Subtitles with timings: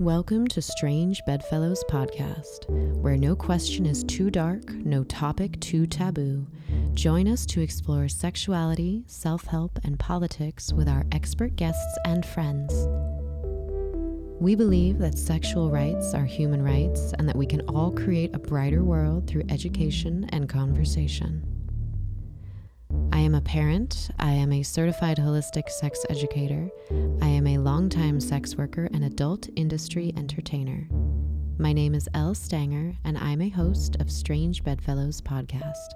[0.00, 2.68] Welcome to Strange Bedfellows podcast,
[3.00, 6.48] where no question is too dark, no topic too taboo.
[6.94, 12.88] Join us to explore sexuality, self help, and politics with our expert guests and friends.
[14.40, 18.40] We believe that sexual rights are human rights and that we can all create a
[18.40, 21.53] brighter world through education and conversation.
[23.24, 24.10] I am a parent.
[24.18, 26.68] I am a certified holistic sex educator.
[27.22, 30.86] I am a longtime sex worker and adult industry entertainer.
[31.56, 35.94] My name is Elle Stanger, and I'm a host of Strange Bedfellows podcast.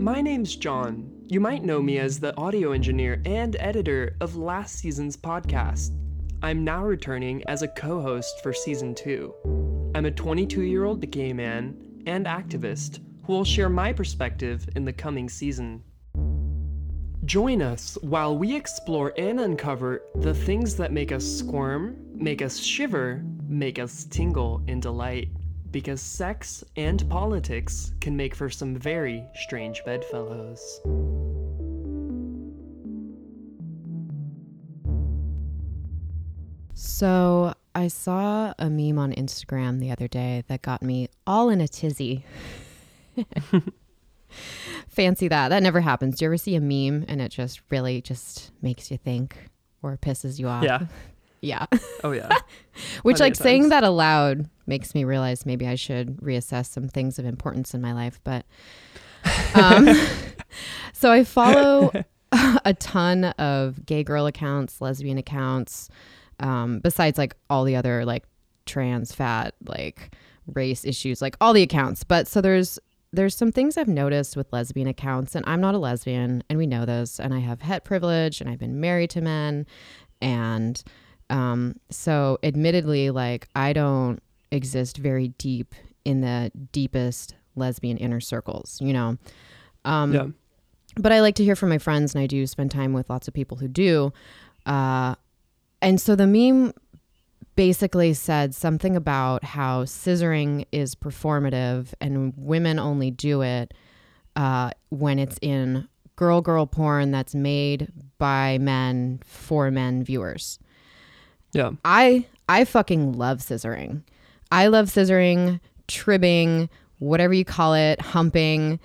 [0.00, 1.10] My name's John.
[1.26, 5.90] You might know me as the audio engineer and editor of last season's podcast.
[6.44, 9.34] I'm now returning as a co host for season two.
[9.96, 11.76] I'm a 22 year old gay man
[12.06, 15.84] and activist who will share my perspective in the coming season.
[17.26, 22.56] Join us while we explore and uncover the things that make us squirm, make us
[22.56, 25.28] shiver, make us tingle in delight.
[25.70, 30.80] Because sex and politics can make for some very strange bedfellows.
[36.72, 41.60] So, I saw a meme on Instagram the other day that got me all in
[41.60, 42.24] a tizzy.
[44.88, 45.48] Fancy that.
[45.48, 46.18] That never happens.
[46.18, 49.36] Do you ever see a meme and it just really just makes you think
[49.82, 50.64] or pisses you off?
[50.64, 50.86] Yeah.
[51.40, 51.66] yeah.
[52.04, 52.30] Oh, yeah.
[53.02, 53.70] Which, like, saying times.
[53.70, 57.92] that aloud makes me realize maybe I should reassess some things of importance in my
[57.92, 58.20] life.
[58.22, 58.46] But,
[59.54, 59.88] um,
[60.92, 61.90] so I follow
[62.64, 65.88] a ton of gay girl accounts, lesbian accounts,
[66.40, 68.24] um, besides like all the other like
[68.66, 70.14] trans, fat, like
[70.46, 72.04] race issues, like all the accounts.
[72.04, 72.78] But so there's
[73.12, 76.66] there's some things I've noticed with lesbian accounts, and I'm not a lesbian, and we
[76.66, 79.66] know this, and I have het privilege, and I've been married to men,
[80.20, 80.82] and
[81.30, 84.20] um, so admittedly, like I don't
[84.50, 89.16] exist very deep in the deepest lesbian inner circles, you know.
[89.84, 90.26] Um, yeah.
[90.96, 93.28] but I like to hear from my friends, and I do spend time with lots
[93.28, 94.12] of people who do.
[94.66, 95.14] Uh,
[95.80, 96.72] and so the meme
[97.58, 103.74] basically said something about how scissoring is performative and women only do it
[104.36, 110.60] uh, when it's in girl girl porn that's made by men for men viewers.
[111.52, 111.72] Yeah.
[111.84, 114.02] I I fucking love scissoring.
[114.52, 115.58] I love scissoring,
[115.88, 116.70] tribbing,
[117.00, 118.78] whatever you call it, humping.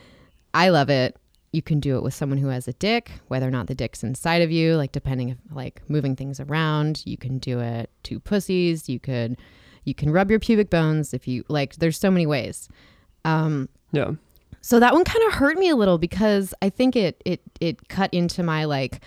[0.55, 1.15] I love it.
[1.53, 4.03] You can do it with someone who has a dick, whether or not the dick's
[4.03, 7.03] inside of you, like depending if like moving things around.
[7.05, 8.89] You can do it to pussies.
[8.89, 9.37] You could
[9.85, 12.67] you can rub your pubic bones if you like there's so many ways.
[13.23, 14.11] Um Yeah.
[14.61, 17.87] so that one kind of hurt me a little because I think it it it
[17.87, 18.99] cut into my like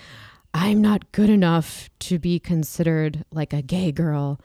[0.55, 4.41] I'm not good enough to be considered like a gay girl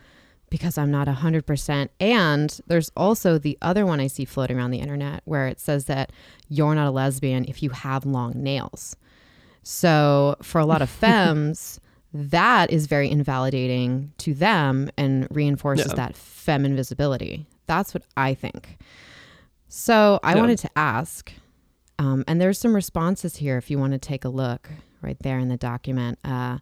[0.52, 1.90] because I'm not 100%.
[2.00, 5.86] And there's also the other one I see floating around the internet where it says
[5.86, 6.12] that
[6.50, 8.96] you're not a lesbian if you have long nails.
[9.64, 11.80] So for a lot of femmes,
[12.14, 15.96] that is very invalidating to them and reinforces Yeah.
[15.96, 17.48] that femme invisibility.
[17.68, 18.78] That's what I think.
[19.70, 20.42] So I Yeah.
[20.42, 21.32] wanted to ask,
[21.98, 24.70] um, and there's some responses here if you want to take a look
[25.02, 26.20] right there in the document.
[26.26, 26.58] Uh,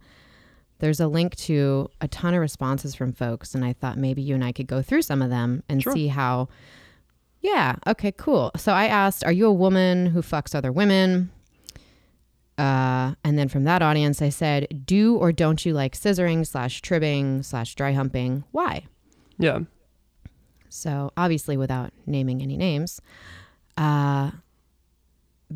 [0.79, 4.35] there's a link to a ton of responses from folks, and I thought maybe you
[4.35, 5.94] and I could go through some of them and Sure.
[5.94, 6.50] see how.
[7.41, 7.75] Yeah.
[7.88, 8.12] Okay.
[8.12, 8.51] Cool.
[8.57, 11.31] So I asked, "Are you a woman who fucks other women?"
[12.57, 16.81] Uh, and then from that audience, I said, "Do or don't you like scissoring slash
[16.81, 18.44] tribbing slash dry humping?
[18.51, 18.84] Why?"
[19.38, 19.59] Yeah.
[20.67, 23.01] So obviously, without naming any names,
[23.78, 24.31] uh,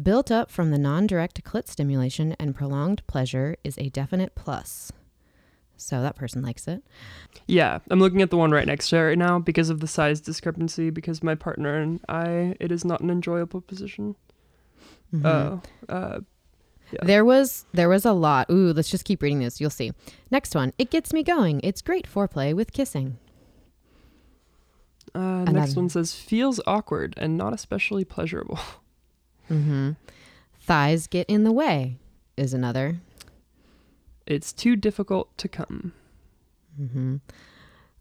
[0.02, 4.92] built up from the non-direct clit stimulation and prolonged pleasure is a definite plus.
[5.78, 6.82] So that person likes it.
[7.48, 9.88] Yeah, I'm looking at the one right next to it right now because of the
[9.88, 10.90] size discrepancy.
[10.90, 14.16] Because my partner and I, it is not an enjoyable position.
[15.14, 15.26] Mhm.
[15.26, 16.20] Uh, uh,
[16.92, 17.00] yeah.
[17.04, 18.50] There was there was a lot.
[18.52, 19.60] Ooh, let's just keep reading this.
[19.60, 19.92] You'll see.
[20.32, 20.74] Next one.
[20.78, 21.60] It gets me going.
[21.64, 23.18] It's great foreplay with kissing.
[25.16, 28.60] uh, next one says feels awkward and not especially pleasurable.
[29.52, 29.92] Mm-hmm.
[30.62, 31.98] Thighs get in the way
[32.38, 33.02] is another.
[34.26, 35.94] It's too difficult to come.
[36.80, 37.18] Mm-hmm.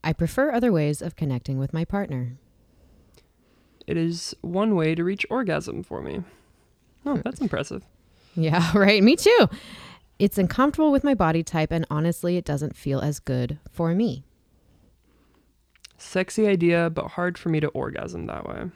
[0.04, 2.36] I prefer other ways of connecting with my partner.
[3.86, 6.22] It is one way to reach orgasm for me.
[7.04, 7.84] Oh, that's impressive.
[8.36, 9.02] Yeah, right.
[9.02, 9.48] Me too.
[10.18, 14.24] It's uncomfortable with my body type, and honestly, it doesn't feel as good for me.
[15.98, 18.70] Sexy idea, but hard for me to orgasm that way.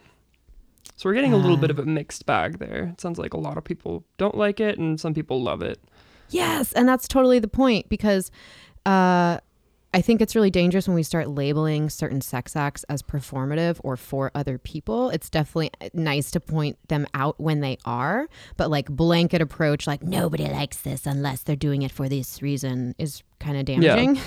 [0.97, 1.75] So we're getting a little bit Ah.
[1.75, 2.91] of a mixed bag there.
[2.95, 5.79] It sounds like a lot of people don't like it and some people love it.
[6.31, 8.31] Yes, and that's totally the point because
[8.85, 9.39] uh
[9.95, 13.97] I think it's really dangerous when we start labeling certain sex acts as performative or
[13.97, 15.09] for other people.
[15.09, 18.29] It's definitely nice to point them out when they are,
[18.59, 22.95] but like blanket approach, like nobody likes this unless they're doing it for this reason,
[22.99, 24.21] is kind of damaging.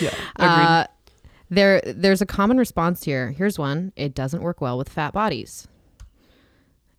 [0.00, 0.14] Yeah.
[0.36, 0.86] Uh,
[1.50, 3.32] there, there's a common response here.
[3.32, 5.68] Here's one: It doesn't work well with fat bodies.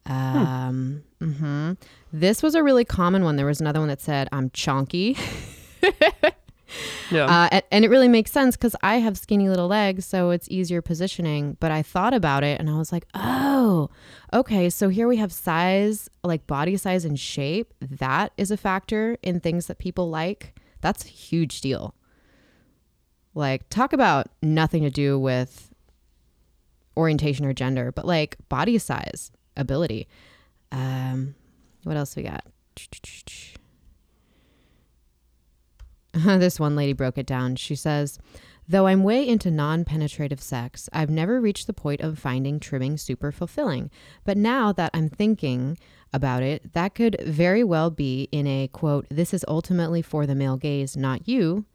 [0.06, 1.78] Um, mhm.
[2.12, 3.36] This was a really common one.
[3.36, 5.18] There was another one that said, "I'm chonky."
[7.12, 7.26] yeah.
[7.26, 10.48] Uh, and, and it really makes sense because I have skinny little legs, so it's
[10.50, 11.58] easier positioning.
[11.60, 13.90] But I thought about it and I was like, oh,
[14.34, 14.70] okay.
[14.70, 17.74] So here we have size, like body size and shape.
[17.80, 20.60] That is a factor in things that people like.
[20.82, 21.96] That's a huge deal.
[23.36, 25.74] Like, talk about nothing to do with
[26.96, 30.08] orientation or gender, but like body size, ability.
[30.72, 31.36] Um,
[31.84, 32.46] what else we got?
[36.40, 37.56] this one lady broke it down.
[37.56, 38.20] She says,
[38.68, 42.98] Though I'm way into non penetrative sex, I've never reached the point of finding tribbing
[42.98, 43.92] super fulfilling.
[44.24, 45.78] But now that I'm thinking
[46.14, 50.36] about it, that could very well be in a quote, this is ultimately for the
[50.36, 51.66] male gaze, not you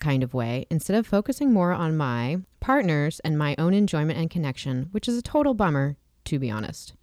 [0.00, 4.28] kind of way, instead of focusing more on my partners and my own enjoyment and
[4.28, 6.94] connection, which is a total bummer, to be honest.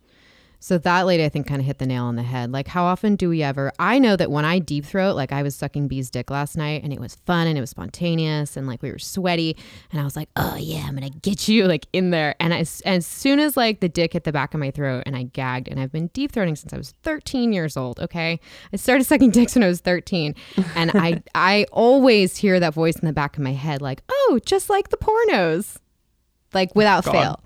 [0.64, 2.52] So that lady, I think, kind of hit the nail on the head.
[2.52, 3.72] Like, how often do we ever?
[3.80, 6.84] I know that when I deep throat, like I was sucking B's dick last night,
[6.84, 9.58] and it was fun and it was spontaneous, and like we were sweaty,
[9.92, 12.36] and I was like, oh yeah, I'm gonna get you like in there.
[12.40, 15.16] And I, as soon as like the dick hit the back of my throat, and
[15.16, 18.00] I gagged, and I've been deep throating since I was 13 years old.
[18.00, 18.40] Okay,
[18.72, 20.36] I started sucking dicks when I was 13,
[20.76, 24.40] and I I always hear that voice in the back of my head, like, oh,
[24.46, 25.78] just like the pornos,
[26.54, 27.12] like without God.
[27.12, 27.44] fail.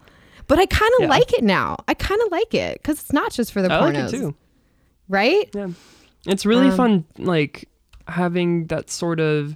[0.48, 1.10] But I kind of Yeah.
[1.10, 1.78] like it now.
[1.88, 4.36] I kind of like it because it's not just for the I pornos, too.
[5.10, 5.50] right?
[5.54, 5.70] Yeah.
[6.28, 7.68] It's really Um, fun, like
[8.08, 9.56] having that sort of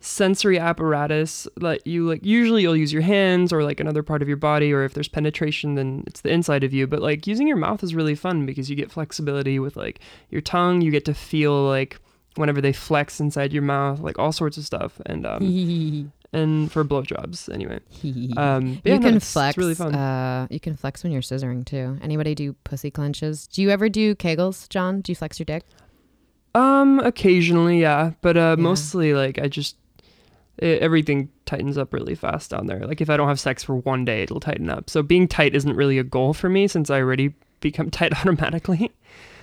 [0.00, 4.28] sensory apparatus that you like usually you'll use your hands or like another part of
[4.28, 7.48] your body or if there's penetration then it's the inside of you but like using
[7.48, 9.98] your mouth is really fun because you get flexibility with like
[10.30, 11.98] your tongue you get to feel like
[12.36, 15.42] whenever they flex inside your mouth like all sorts of stuff and um
[16.32, 17.80] and for blowjobs anyway
[18.36, 19.56] um yeah, no, can it's- it's flex.
[19.56, 21.98] really fun Uh, you can flex when you're scissoring too.
[22.02, 23.46] Anybody do pussy clenches?
[23.46, 25.00] Do you ever do kegels, John?
[25.00, 25.64] Do you flex your dick?
[26.54, 28.62] Um, occasionally, yeah, but uh, Yeah.
[28.62, 29.76] mostly like I just
[30.58, 32.80] it, everything tightens up really fast down there.
[32.86, 34.90] Like if I don't have sex for one day, it'll tighten up.
[34.90, 38.90] So being tight isn't really a goal for me since I already become tight automatically.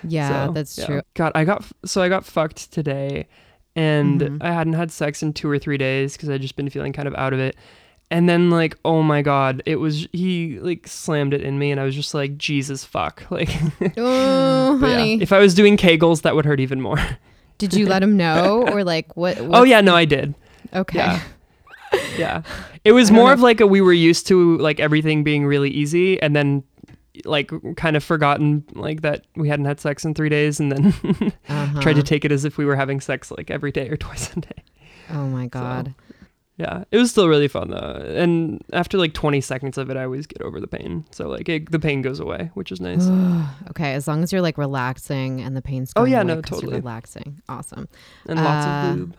[0.03, 0.85] Yeah, So, that's yeah.
[0.85, 1.01] true.
[1.13, 3.27] God, I got so I got fucked today,
[3.75, 4.37] and Mhm.
[4.41, 7.07] I hadn't had sex in two or three days because I'd just been feeling kind
[7.07, 7.55] of out of it.
[8.11, 11.79] And then like, oh my god, it was he like slammed it in me, and
[11.79, 13.49] I was just like, Jesus fuck, like.
[13.97, 16.99] Oh, but yeah, if I was doing Kegels, that would hurt even more.
[17.57, 19.37] Did you let him know or like what?
[19.39, 20.35] oh yeah, no, I did.
[20.73, 20.97] Okay.
[20.97, 21.21] Yeah.
[22.17, 22.41] yeah.
[22.83, 25.69] It was more know of like a we were used to like everything being really
[25.69, 26.63] easy and then
[27.23, 30.85] like kind of forgotten like that we hadn't had sex in 3 days and then
[31.49, 31.81] Uh-huh.
[31.81, 34.35] tried to take it as if we were having sex like every day or twice
[34.35, 34.63] a day.
[35.11, 35.93] Oh my god.
[36.57, 36.85] Yeah.
[36.89, 37.95] It was still really fun though.
[38.15, 41.05] And after like 20 seconds of it I always get over the pain.
[41.11, 43.05] So like it, the pain goes away, which is nice.
[43.71, 46.75] okay, as long as you're like relaxing and the pain's Oh, yeah, no, totally.
[46.77, 47.41] relaxing.
[47.49, 47.87] Awesome.
[48.27, 49.17] and lots Uh, of lube.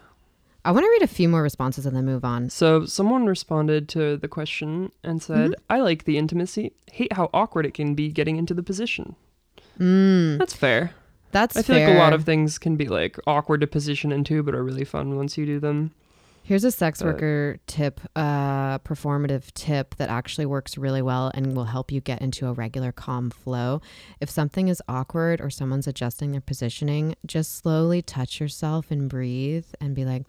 [0.66, 2.50] I want to read a few more responses and then move on.
[2.50, 5.62] So someone responded to the question and said, Mm-hmm.
[5.70, 6.72] "I like the intimacy.
[6.90, 9.14] Hate how awkward it can be getting into the position."
[9.78, 10.92] Mm, That's fair.
[11.32, 11.88] that's I feel fair.
[11.88, 14.84] like a lot of things can be like awkward to position into, but are really
[14.84, 15.92] fun once you do them.
[16.46, 21.64] Here's a sex worker tip, uh, performative tip that actually works really well and will
[21.64, 23.82] help you get into a regular calm flow.
[24.20, 29.66] If something is awkward or someone's adjusting their positioning, just slowly touch yourself and breathe
[29.80, 30.22] and be like,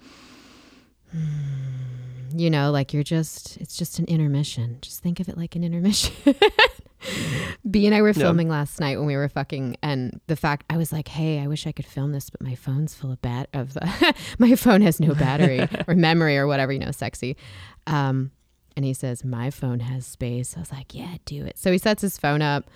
[1.12, 1.98] "Hmm."
[2.36, 4.80] you know, like you're just, it's just an intermission.
[4.82, 6.14] Just think of it like an intermission.
[7.70, 10.78] B and I were filming last night when we were fucking, and the fact I
[10.78, 13.50] was like, "Hey, I wish I could film this, but my phone's full of bat
[13.54, 13.78] of
[14.40, 17.38] my phone has no battery or memory or whatever, you know, sexy."
[17.86, 18.32] Um,
[18.76, 21.78] and he says, "My phone has space." I was like, "Yeah, do it." So he
[21.78, 22.70] sets his phone up,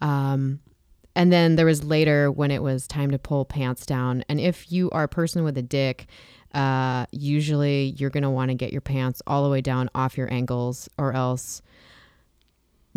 [0.00, 0.60] um,
[1.14, 4.24] and then there was later when it was time to pull pants down.
[4.28, 6.06] And if you are a person with a dick,
[6.54, 10.32] uh, usually you're gonna want to get your pants all the way down off your
[10.32, 11.62] ankles, or else.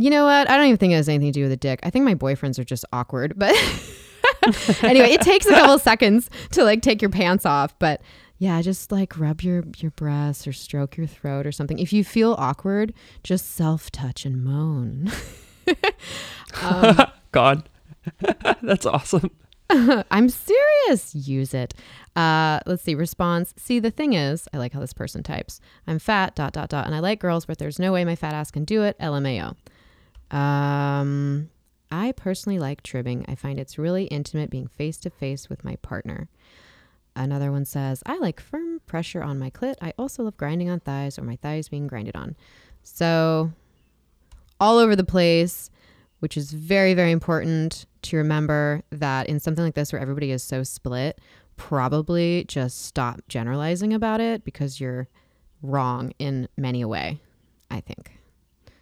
[0.01, 0.49] You know what?
[0.49, 1.79] I don't even think it has anything to do with a dick.
[1.83, 3.33] I think my boyfriends are just awkward.
[3.37, 3.51] But
[4.81, 7.77] anyway, it takes a couple seconds to like take your pants off.
[7.77, 8.01] But
[8.39, 11.77] yeah, just like rub your your breasts or stroke your throat or something.
[11.77, 15.11] If you feel awkward, just self touch and moan.
[16.63, 16.97] um,
[17.31, 17.69] God,
[18.63, 19.29] that's awesome.
[19.69, 21.13] I'm serious.
[21.13, 21.75] Use it.
[22.15, 22.95] Uh, let's see.
[22.95, 23.53] Response.
[23.55, 25.61] See, the thing is, I like how this person types.
[25.85, 26.33] I'm fat.
[26.33, 28.65] Dot dot dot, and I like girls, but there's no way my fat ass can
[28.65, 28.97] do it.
[28.97, 29.55] LMAO.
[30.31, 31.49] Um,
[31.91, 33.25] I personally like tribbing.
[33.27, 36.29] I find it's really intimate being face to face with my partner.
[37.15, 39.75] Another one says, I like firm pressure on my clit.
[39.81, 42.37] I also love grinding on thighs or my thighs being grinded on.
[42.83, 43.51] So,
[44.59, 45.69] all over the place,
[46.19, 50.41] which is very, very important to remember that in something like this where everybody is
[50.41, 51.19] so split,
[51.57, 55.09] probably just stop generalizing about it because you're
[55.61, 57.19] wrong in many a way,
[57.69, 58.20] I think.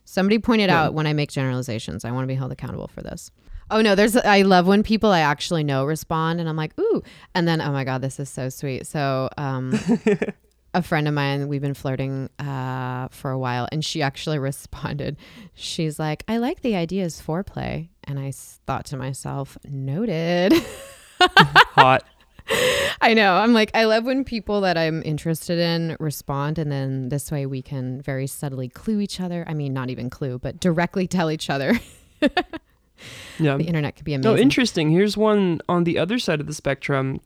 [0.09, 0.85] Somebody pointed yeah.
[0.85, 3.29] out when I make generalizations, I want to be held accountable for this.
[3.69, 7.03] Oh no, there's I love when people I actually know respond and I'm like, "Ooh."
[7.35, 8.87] And then oh my god, this is so sweet.
[8.87, 9.79] So, um
[10.73, 15.17] a friend of mine, we've been flirting uh, for a while, and she actually responded.
[15.53, 17.89] She's like, I like the idea as foreplay.
[18.03, 20.53] And I thought to myself, noted.
[21.19, 22.03] Hot.
[23.01, 23.35] I know.
[23.35, 27.45] I'm like, I love when people that I'm interested in respond, and then this way
[27.45, 29.45] we can very subtly clue each other.
[29.47, 31.79] I mean, not even clue, but directly tell each other.
[32.21, 33.57] yeah.
[33.57, 34.31] The internet could be amazing.
[34.31, 34.89] Oh, interesting.
[34.89, 37.21] Here's one on the other side of the spectrum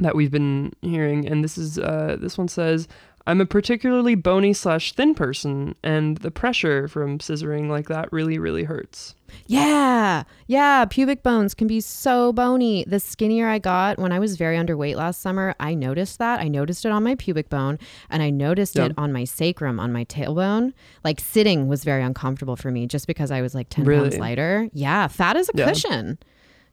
[0.00, 2.88] that we've been hearing, and this is uh, this one says,
[3.26, 8.38] I'm a particularly bony slash thin person, and the pressure from scissoring like that really,
[8.38, 9.14] really hurts.
[9.46, 10.84] Yeah, yeah.
[10.84, 12.84] Pubic bones can be so bony.
[12.86, 16.40] The skinnier I got when I was very underweight last summer, I noticed that.
[16.40, 17.78] I noticed it on my pubic bone,
[18.10, 20.74] and I noticed it on my sacrum, on my tailbone.
[21.02, 24.02] Like sitting was very uncomfortable for me just because I was like 10 really?
[24.02, 24.68] pounds lighter.
[24.74, 25.68] Yeah, fat is a yeah.
[25.68, 26.18] cushion.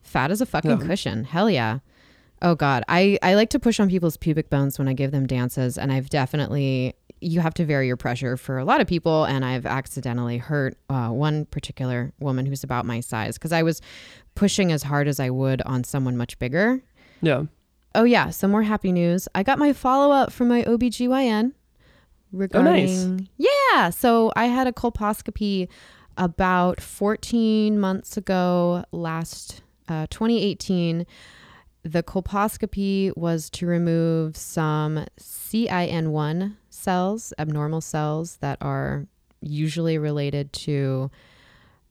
[0.02, 0.86] Fat is a fucking yeah.
[0.86, 1.24] cushion.
[1.24, 1.78] Hell yeah.
[2.42, 5.26] Oh God, I I like to push on people's pubic bones when I give them
[5.26, 9.24] dances, and I've definitely you have to vary your pressure for a lot of people,
[9.24, 13.80] and I've accidentally hurt uh, one particular woman who's about my size because I was
[14.34, 16.82] pushing as hard as I would on someone much bigger.
[17.22, 17.44] Yeah.
[17.94, 19.28] Oh yeah, some more happy news.
[19.36, 21.52] I got my follow up from my OBGYN
[22.32, 23.28] regarding oh, nice.
[23.38, 25.68] Yeah, so I had a colposcopy
[26.16, 31.06] about 14 months ago last uh, 2018
[31.82, 39.06] the colposcopy was to remove some CIN1 cells, abnormal cells that are
[39.40, 41.10] usually related to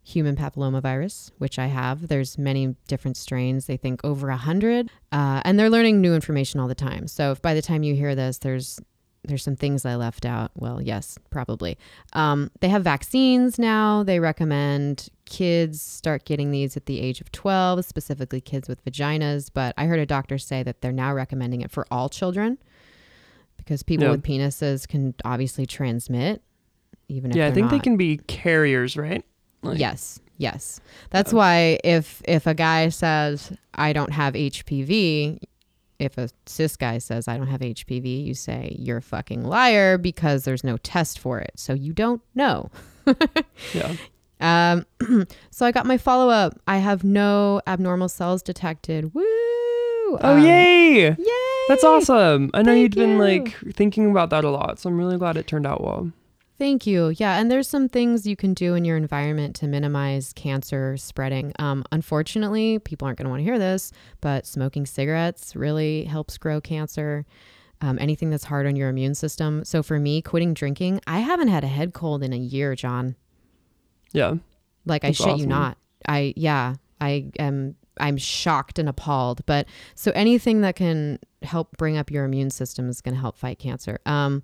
[0.03, 2.07] human papillomavirus, which I have.
[2.07, 3.65] There's many different strains.
[3.65, 7.07] They think over a hundred, uh, and they're learning new information all the time.
[7.07, 8.79] So if by the time you hear this, there's
[9.23, 10.51] there's some things I left out.
[10.55, 11.77] Well, yes, probably.
[12.13, 14.03] Um, they have vaccines now.
[14.03, 19.49] They recommend kids start getting these at the age of 12, specifically kids with vaginas.
[19.53, 22.57] But I heard a doctor say that they're now recommending it for all children
[23.57, 26.41] because people with penises can obviously transmit,
[27.07, 27.71] even if yeah, I think not.
[27.71, 29.23] they can be carriers, right?
[29.61, 30.81] Like, yes, yes.
[31.11, 35.43] That's why if if a guy says I don't have HPV,
[36.01, 39.98] if a cis guy says I don't have HPV, you say you're a fucking liar
[39.98, 41.51] because there's no test for it.
[41.55, 42.72] So you don't know.
[43.74, 43.96] yeah.
[44.39, 44.86] Um,
[45.51, 46.60] so I got my follow up.
[46.67, 49.13] I have no abnormal cells detected.
[49.13, 49.24] Woo!
[49.24, 51.12] Oh um, yay!
[51.12, 51.15] Yay!
[51.70, 52.50] That's awesome.
[52.53, 55.38] I know you you'd been like thinking about that a lot, so I'm really glad
[55.38, 56.12] it turned out well.
[56.62, 57.10] Thank you.
[57.18, 61.53] Yeah, and there's some things you can do in your environment to minimize cancer spreading.
[61.58, 63.91] Um, unfortunately, people aren't going to want to hear this,
[64.22, 67.25] but smoking cigarettes really helps grow cancer.
[67.82, 69.65] Um, anything that's hard on your immune system.
[69.65, 73.15] So for me, quitting drinking, I haven't had a head cold in a year, John.
[74.12, 74.36] Yeah.
[74.86, 75.39] Like I shit awesome.
[75.39, 75.80] you not.
[76.08, 79.44] I yeah, I am I'm shocked and appalled.
[79.48, 79.65] But
[79.96, 83.58] so anything that can help bring up your immune system is going to help fight
[83.58, 84.00] cancer.
[84.06, 84.44] Um,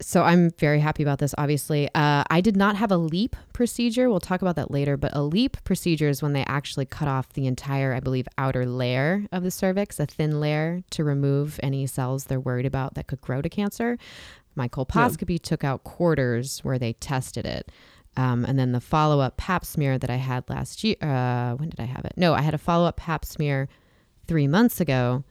[0.00, 1.34] so I'm very happy about this.
[1.36, 4.08] Obviously, uh, I did not have a LEEP procedure.
[4.08, 4.96] We'll talk about that later.
[4.96, 8.64] But a LEEP procedure is when they actually cut off the entire, I believe, outer
[8.66, 13.06] layer of the cervix, a thin layer, to remove any cells they're worried about that
[13.06, 13.98] could grow to cancer.
[14.56, 15.38] My colposcopy yeah.
[15.42, 17.70] took out quarters where they tested it.
[18.16, 20.96] Um, and then the follow up pap smear that I had last year.
[21.00, 22.14] Uh, when did I have it?
[22.16, 23.68] No, I had a follow up pap smear
[24.26, 25.24] three months ago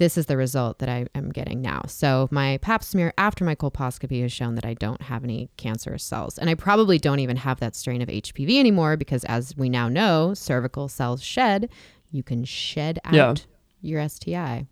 [0.00, 1.82] this is the result that I am getting now.
[1.86, 6.02] So my pap smear after my colposcopy has shown that I don't have any cancerous
[6.02, 6.38] cells.
[6.38, 9.90] And I probably don't even have that strain of HPV anymore because as we now
[9.90, 11.68] know, cervical cells shed.
[12.10, 13.34] You can shed out yeah.
[13.82, 14.66] your STI.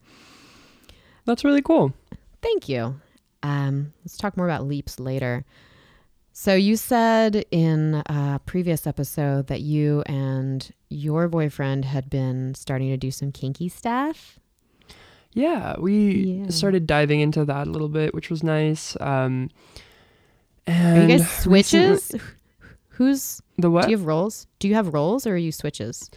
[1.26, 1.92] That's really cool.
[2.40, 2.98] Thank you.
[3.42, 5.44] Um, let's talk more about LEEPs later.
[6.32, 12.88] So you said in a previous episode that you and your boyfriend had been starting
[12.88, 14.40] to do some kinky stuff.
[15.34, 16.50] Yeah, we yeah.
[16.50, 18.96] started diving into that a little bit, which was nice.
[19.00, 19.50] Um,
[20.66, 22.10] and are you guys switches?
[22.12, 22.20] Recently,
[22.90, 23.84] Who's the what?
[23.84, 24.46] Do you have roles?
[24.58, 26.10] Do you have roles or are you switches?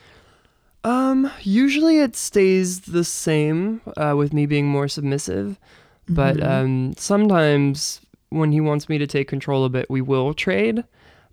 [0.84, 5.60] Um, usually it stays the same uh, with me being more submissive,
[6.10, 6.48] but Mhm.
[6.48, 10.84] um, sometimes when he wants me to take control a bit, we will trade.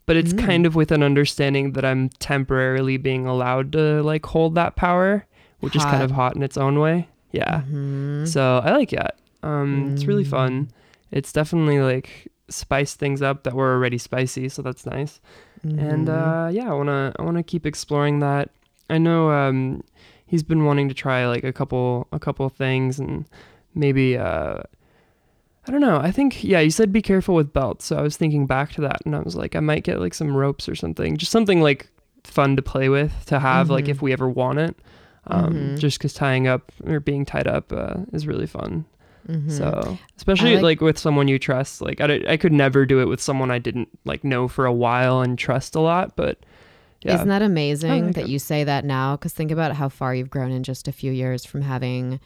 [0.04, 0.38] But it's Mm.
[0.44, 5.24] kind of with an understanding that I'm temporarily being allowed to like hold that power,
[5.60, 7.08] which is kind of hot in its own way.
[7.32, 7.62] Yeah.
[7.70, 8.26] Mhm.
[8.26, 9.16] So I like that.
[9.42, 10.28] Um, it's really Mm.
[10.30, 10.68] fun.
[11.10, 15.20] It's definitely like spiced things up that were already spicy, so that's nice
[15.64, 16.46] and Mhm.
[16.46, 18.50] uh, yeah, I wanna I wanna keep exploring that.
[18.88, 19.82] I know um,
[20.26, 23.24] he's been wanting to try like a couple a couple things and
[23.74, 24.58] maybe uh,
[25.66, 25.98] I don't know.
[25.98, 28.80] I think yeah, you said be careful with belts, so I was thinking back to
[28.82, 31.60] that, and I was like, I might get like some ropes or something, just something
[31.60, 31.88] like
[32.24, 33.88] fun to play with to have like Mhm.
[33.90, 34.76] if we ever want it.
[35.26, 35.78] Um, Mhm.
[35.78, 38.84] Just because tying up or being tied up uh, is really fun.
[39.28, 39.50] Mhm.
[39.50, 43.06] So especially like- like, with someone you trust, like I, I could never do it
[43.08, 46.16] with someone I didn't like know for a while and trust a lot.
[46.16, 46.38] But
[47.02, 48.30] yeah, Isn't that amazing like that it.
[48.30, 49.16] you say that now?
[49.16, 52.20] Because think about how far you've grown in just a few years from having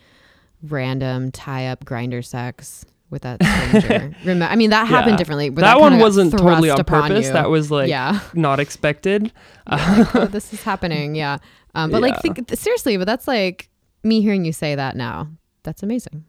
[0.63, 4.15] random tie up Grindr sex with that stranger.
[4.25, 5.17] Remember, I mean, that happened Yeah.
[5.19, 5.49] differently.
[5.51, 7.27] That, that one wasn't totally on purpose.
[7.27, 7.33] you.
[7.33, 8.21] That was like yeah.
[8.33, 9.33] not expected.
[9.67, 11.15] oh, this is happening.
[11.23, 11.39] Yeah.
[11.75, 13.69] Um, but like, think seriously, but that's like
[14.03, 15.29] me hearing you say that now.
[15.63, 16.25] That's amazing.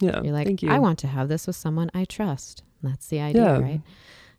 [0.00, 0.70] yeah, You're like, you.
[0.70, 2.62] I want to have this with someone I trust.
[2.82, 3.58] That's the idea, Yeah.
[3.58, 3.80] right?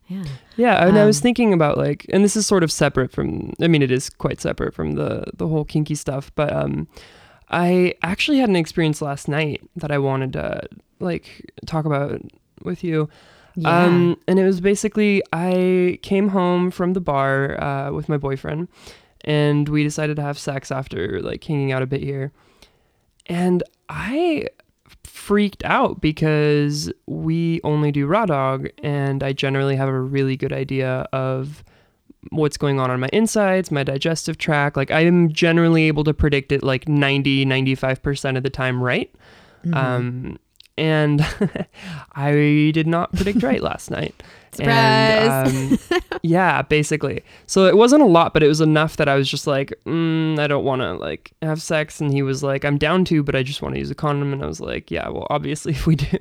[0.08, 0.24] Yeah.
[0.56, 3.52] Yeah, and I was Um, thinking about like, and this is sort of separate from.
[3.62, 6.88] I mean, it is quite separate from the the whole kinky stuff, but um,
[7.50, 10.62] I actually had an experience last night that I wanted to
[11.00, 12.20] like talk about
[12.62, 13.08] with you.
[13.54, 13.84] Yeah.
[13.84, 18.68] Um, and it was basically I came home from the bar uh, with my boyfriend,
[19.24, 22.32] and we decided to have sex after like hanging out a bit here,
[23.26, 24.46] and I
[25.04, 30.52] freaked out because we only do raw dog, and I generally have a really good
[30.52, 31.64] idea of
[32.30, 34.76] what's going on on my insides, my digestive tract.
[34.76, 39.12] Like I am generally able to predict it like 90, 95% of the time right.
[39.64, 39.74] Mhm.
[39.74, 40.38] Um,
[40.78, 41.20] and
[42.14, 44.22] I did not predict right last night.
[44.52, 45.52] Surprise.
[45.54, 47.22] And, um, yeah, basically.
[47.46, 50.38] So it wasn't a lot, but it was enough that I was just like, mm,
[50.38, 52.00] I don't want to like have sex.
[52.00, 54.32] And he was like, I'm down to, but I just want to use a condom.
[54.32, 56.18] And I was like, yeah, well, obviously if we do.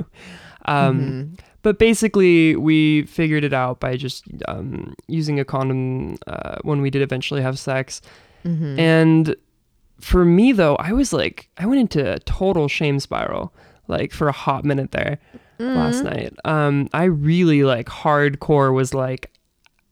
[0.65, 1.39] Um, Mhm.
[1.63, 6.89] But basically, we figured it out by just um, using a condom uh, when we
[6.89, 8.01] did eventually have sex.
[8.43, 8.79] Mhm.
[8.79, 9.35] And
[9.99, 13.53] for me, though, I was like, I went into a total shame spiral,
[13.91, 15.19] like for a hot minute there
[15.59, 16.03] last Mhm.
[16.05, 16.33] night.
[16.45, 19.29] Um, I really like hardcore was like,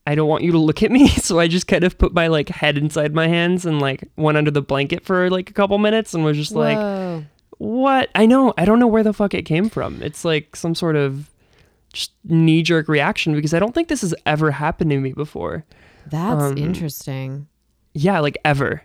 [0.08, 1.08] I don't want you to look at me.
[1.20, 4.38] So I just kind of put my like head inside my hands and like went
[4.40, 7.24] under the blanket for like a couple minutes and was just like,
[7.60, 8.10] what?
[8.16, 8.54] I know.
[8.58, 10.02] I don't know where the fuck it came from.
[10.02, 11.30] It's like some sort of
[11.94, 15.66] just knee jerk reaction because I don't think this has ever happened to me before.
[16.08, 17.48] That's um, interesting.
[17.94, 18.82] Yeah, like ever.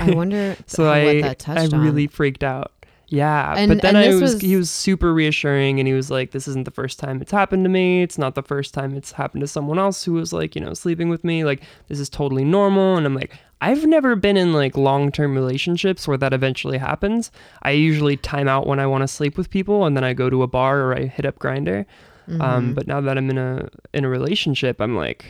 [0.00, 2.72] I wonder So I what that I really freaked out.
[3.10, 6.32] Yeah, And- but then I was, was- he was super reassuring and he was like
[6.32, 8.02] this isn't the first time it's happened to me.
[8.02, 10.74] It's not the first time it's happened to someone else who was like, you know,
[10.74, 11.42] sleeping with me.
[11.44, 16.06] Like this is totally normal and I'm like I've never been in like long-term relationships
[16.06, 17.32] where that eventually happens.
[17.62, 20.28] I usually time out when I want to sleep with people and then I go
[20.30, 21.86] to a bar or I hit up Grindr.
[22.28, 22.74] Um Mhm.
[22.74, 25.24] but now that I'm in a in a relationship, I'm like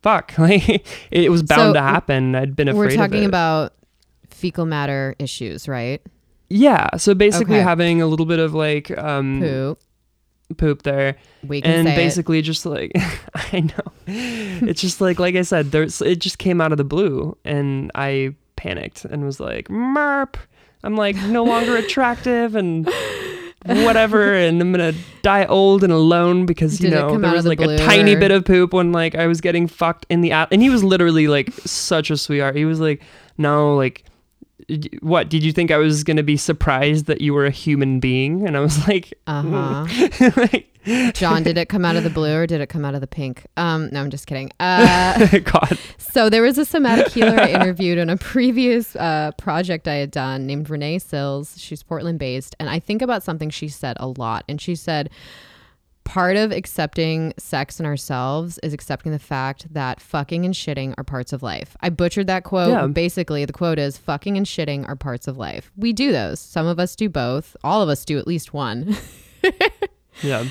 [0.00, 2.34] fuck, like it was bound So, to happen.
[2.34, 3.74] I'd been afraid We're talking about
[4.30, 6.00] fecal matter issues, right?
[6.50, 7.62] Yeah, so basically Okay.
[7.64, 9.78] having a little bit of like um Poop.
[10.56, 11.96] poop there We can and say it.
[11.96, 12.92] basically just like
[13.52, 13.92] I know.
[14.68, 17.90] It's just like like I said there's it just came out of the blue and
[17.94, 20.34] I panicked and was like merp.
[20.82, 22.88] I'm like no longer attractive and
[23.66, 27.44] whatever and I'm going to die old and alone because you Did know there was
[27.46, 30.32] like a tiny or- bit of poop when like I was getting fucked in the
[30.32, 32.56] app and he was literally like such a sweetheart.
[32.56, 33.02] He was like
[33.36, 34.07] no like "D-
[35.00, 38.46] what did you think I was gonna be surprised that you were a human being?
[38.46, 39.86] And I was like, Uh-huh.
[39.88, 42.94] "Mm." like, John, did it come out of the blue or did it come out
[42.94, 43.44] of the pink?
[43.58, 44.50] Um, no, I'm just kidding.
[44.58, 49.86] Uh, God, so there was a somatic healer I interviewed in a previous uh, project
[49.86, 51.54] I had done named Renee Sills.
[51.60, 52.56] She's Portland based.
[52.58, 54.44] And I think about something she said a lot.
[54.48, 55.10] And she said,
[56.08, 61.04] part of accepting sex in ourselves is accepting the fact that fucking and shitting are
[61.04, 61.76] parts of life.
[61.82, 62.70] I butchered that quote.
[62.70, 62.86] Yeah.
[62.86, 65.70] Basically, the quote is fucking and shitting are parts of life.
[65.76, 66.40] We do those.
[66.40, 67.56] Some of us do both.
[67.62, 68.96] All of us do at least one.
[70.22, 70.40] yeah.
[70.40, 70.50] And,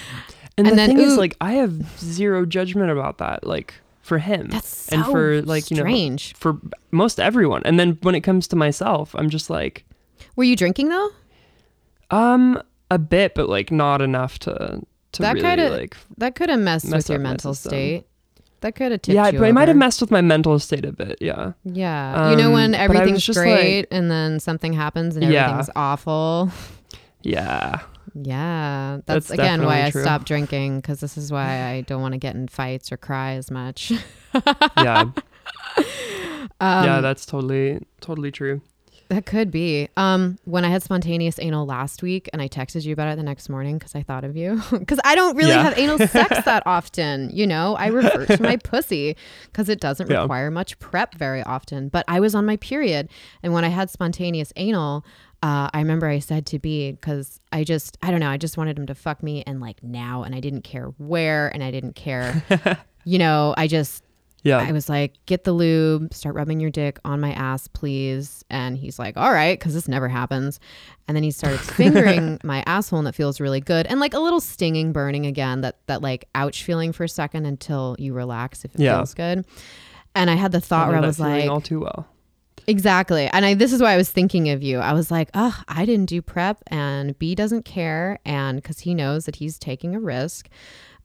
[0.58, 3.46] And the then, thing is, like, I have zero judgment about that.
[3.46, 6.36] Like for him, That's so and for like you know, strange.
[6.36, 6.60] for
[6.92, 7.64] most everyone.
[7.66, 9.86] And then when it comes to myself, I'm just like,
[10.36, 11.10] Were you drinking though?
[12.12, 14.82] um, a bit, but like not enough to
[15.18, 15.98] to That really kinda- like.
[16.18, 18.06] That could have messed Mess with your mental state.
[18.62, 20.84] That could have tipped yeah, you but it might have messed with my mental state
[20.84, 21.18] a bit.
[21.22, 21.52] Yeah.
[21.64, 22.32] Yeah.
[22.32, 25.44] you know when Um, I everything's just great like- and then something happens and Yeah.
[25.46, 26.50] everything's awful.
[27.22, 27.82] Yeah.
[28.16, 28.98] Yeah.
[29.06, 30.02] That's, That's again why I true.
[30.02, 33.34] stopped drinking because this is why I don't want to get in fights or cry
[33.34, 33.92] as much.
[34.78, 35.06] Yeah.
[36.60, 38.62] Um, yeah, that's totally totally true.
[39.10, 39.88] That could be.
[39.96, 43.24] Um, when I had spontaneous anal last week and I texted you about it the
[43.24, 44.62] next morning because I thought of you.
[44.72, 45.64] Because I don't really Yeah.
[45.64, 47.30] have anal sex that often.
[47.34, 49.16] You know, I revert to my pussy
[49.46, 50.22] because it doesn't Yeah.
[50.24, 51.88] require much prep very often.
[51.90, 53.08] But I was on my period.
[53.44, 55.06] And when I had spontaneous anal,
[55.42, 58.58] uh, I remember I said to B, because I just, I don't know, I just
[58.58, 60.24] wanted him to fuck me and like now.
[60.24, 62.44] And I didn't care where and I didn't care.
[63.06, 64.04] you know, I just,
[64.48, 64.60] Yeah.
[64.60, 68.44] I was like, get the lube, start rubbing your dick on my ass, please.
[68.50, 70.60] And he's like, all right, because this never happens.
[71.08, 73.86] And then he started fingering my asshole and it feels really good.
[73.88, 77.46] And like a little stinging, burning again, that that like ouch feeling for a second
[77.46, 78.98] until you relax if it Yeah.
[78.98, 79.46] feels good.
[80.16, 82.08] And I had the thought know where I was like, all too well.
[82.66, 83.28] Exactly.
[83.28, 84.80] And I this is why I was thinking of you.
[84.80, 88.94] I was like, "Oh, I didn't do prep and B doesn't care and cuz he
[88.94, 90.50] knows that he's taking a risk."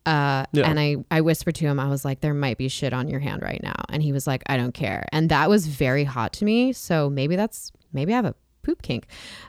[0.06, 0.68] Uh, Yeah.
[0.68, 3.20] and I I whispered to him I was like there might be shit on your
[3.20, 5.04] hand right now and he was like I don't care.
[5.12, 6.72] And that was very hot to me.
[6.72, 8.34] So maybe that's maybe I have a
[8.64, 9.06] poop kink.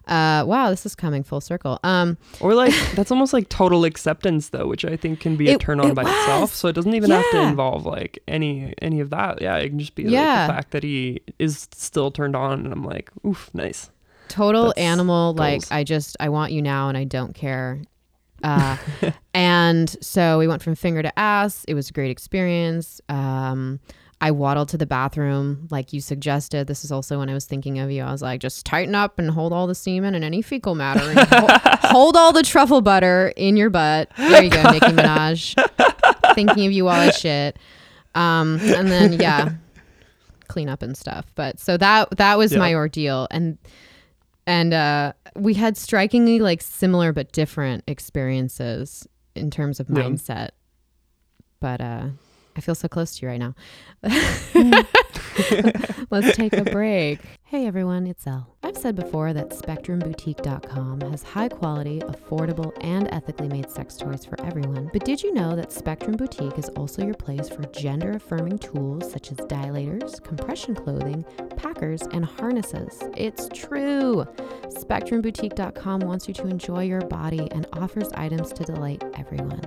[0.08, 1.80] Uh, wow, this is coming full circle.
[1.84, 5.58] Um, Or like that's almost like total acceptance though, which I think can be a
[5.58, 6.54] turn on it by itself.
[6.56, 9.42] So it doesn't even have to involve like any any of that.
[9.42, 10.12] Yeah, it can just be like
[10.48, 13.90] the fact that he is still turned on and I'm like, oof, nice.
[14.30, 17.82] total That's animal like i just i want you now and i don't care
[18.44, 18.78] uh,
[19.34, 21.64] and so we went from finger to ass.
[21.68, 23.02] It was a great experience.
[23.10, 23.80] Um,
[24.22, 26.66] i waddled to the bathroom like you suggested.
[26.68, 28.04] This is also when i was thinking of you.
[28.04, 31.02] I was like just tighten up and hold all the semen and any fecal matter
[31.10, 31.48] and ho-
[31.90, 34.10] hold all the truffle butter in your butt.
[34.18, 35.56] There you go nicki minaj.
[36.36, 37.58] Thinking of you while i shit.
[38.16, 39.50] Um, and then yeah
[40.48, 41.26] clean up and stuff.
[41.36, 42.60] But so that that was Yeah.
[42.60, 43.28] my ordeal.
[43.30, 43.58] And
[44.46, 50.04] and uh, we had strikingly like similar but different experiences in terms of Yeah.
[50.04, 50.50] mindset.
[51.60, 52.08] But uh,
[52.56, 53.56] I feel so close to you right now.
[56.12, 57.20] Let's take a break.
[57.54, 58.48] Hey everyone, it's Elle.
[58.64, 64.44] I've said before that SpectrumBoutique.com has high quality, affordable, and ethically made sex toys for
[64.44, 64.90] everyone.
[64.92, 69.12] But did you know that Spectrum Boutique is also your place for gender affirming tools
[69.12, 71.24] such as dilators, compression clothing,
[71.56, 73.04] packers, and harnesses?
[73.16, 74.26] It's true.
[74.70, 79.62] SpectrumBoutique.com wants you to enjoy your body and offers items to delight everyone,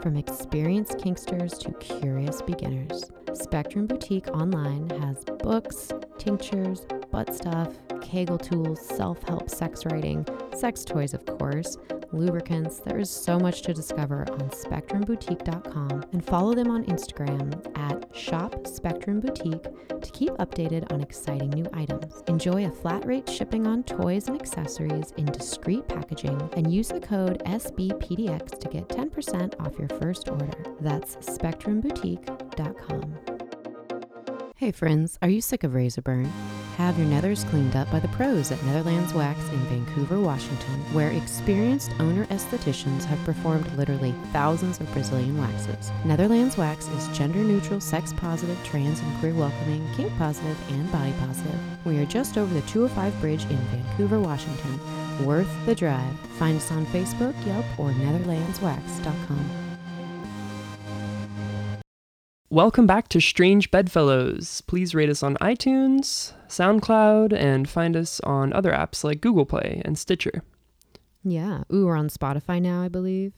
[0.00, 3.10] from experienced kinksters to curious beginners.
[3.34, 10.84] Spectrum Boutique online has books, tinctures, butt stuff, Kegel tools, self help sex writing, sex
[10.84, 11.78] toys, of course,
[12.12, 12.80] lubricants.
[12.80, 18.66] There is so much to discover on SpectrumBoutique.com and follow them on Instagram at Shop
[18.66, 22.22] Spectrum Boutique to keep updated on exciting new items.
[22.26, 27.00] Enjoy a flat rate shipping on toys and accessories in discreet packaging and use the
[27.00, 30.52] code SBPDX to get 10% off your first order.
[30.80, 33.18] That's SpectrumBoutique.com.
[34.56, 36.30] Hey friends, are you sick of razor burn?
[36.76, 41.10] Have your nethers cleaned up by the pros at Netherlands Wax in Vancouver, Washington, where
[41.10, 45.92] experienced owner estheticians have performed literally thousands of Brazilian waxes.
[46.04, 51.12] Netherlands Wax is gender neutral, sex positive, trans and queer welcoming, kink positive, and body
[51.20, 51.60] positive.
[51.84, 54.80] We are just over the 205 bridge in Vancouver, Washington.
[55.26, 56.18] Worth the drive.
[56.38, 59.61] Find us on Facebook, Yelp, or NetherlandsWax.com.
[62.52, 64.60] Welcome back to Strange Bedfellows.
[64.66, 69.80] Please rate us on iTunes, SoundCloud, and find us on other apps like Google Play
[69.86, 70.42] and Stitcher.
[71.24, 71.62] Yeah.
[71.72, 73.32] Ooh, we're on Spotify now, I believe.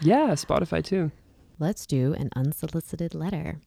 [0.00, 1.12] Yeah, Spotify too.
[1.60, 3.60] Let's do an unsolicited letter.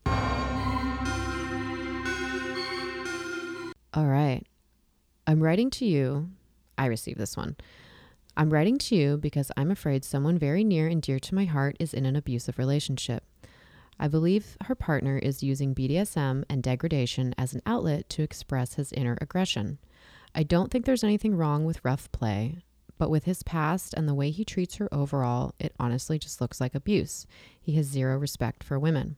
[3.94, 4.44] All right.
[5.26, 6.30] I'm writing to you.
[6.78, 7.56] I received this one.
[8.36, 11.78] I'm writing to you because I'm afraid someone very near and dear to my heart
[11.80, 13.24] is in an abusive relationship.
[14.00, 18.94] I believe her partner is using BDSM and degradation as an outlet to express his
[18.94, 19.78] inner aggression.
[20.34, 22.64] I don't think there's anything wrong with rough play,
[22.98, 26.62] but with his past and the way he treats her overall, it honestly just looks
[26.62, 27.28] like abuse.
[27.60, 29.18] He has zero respect for women.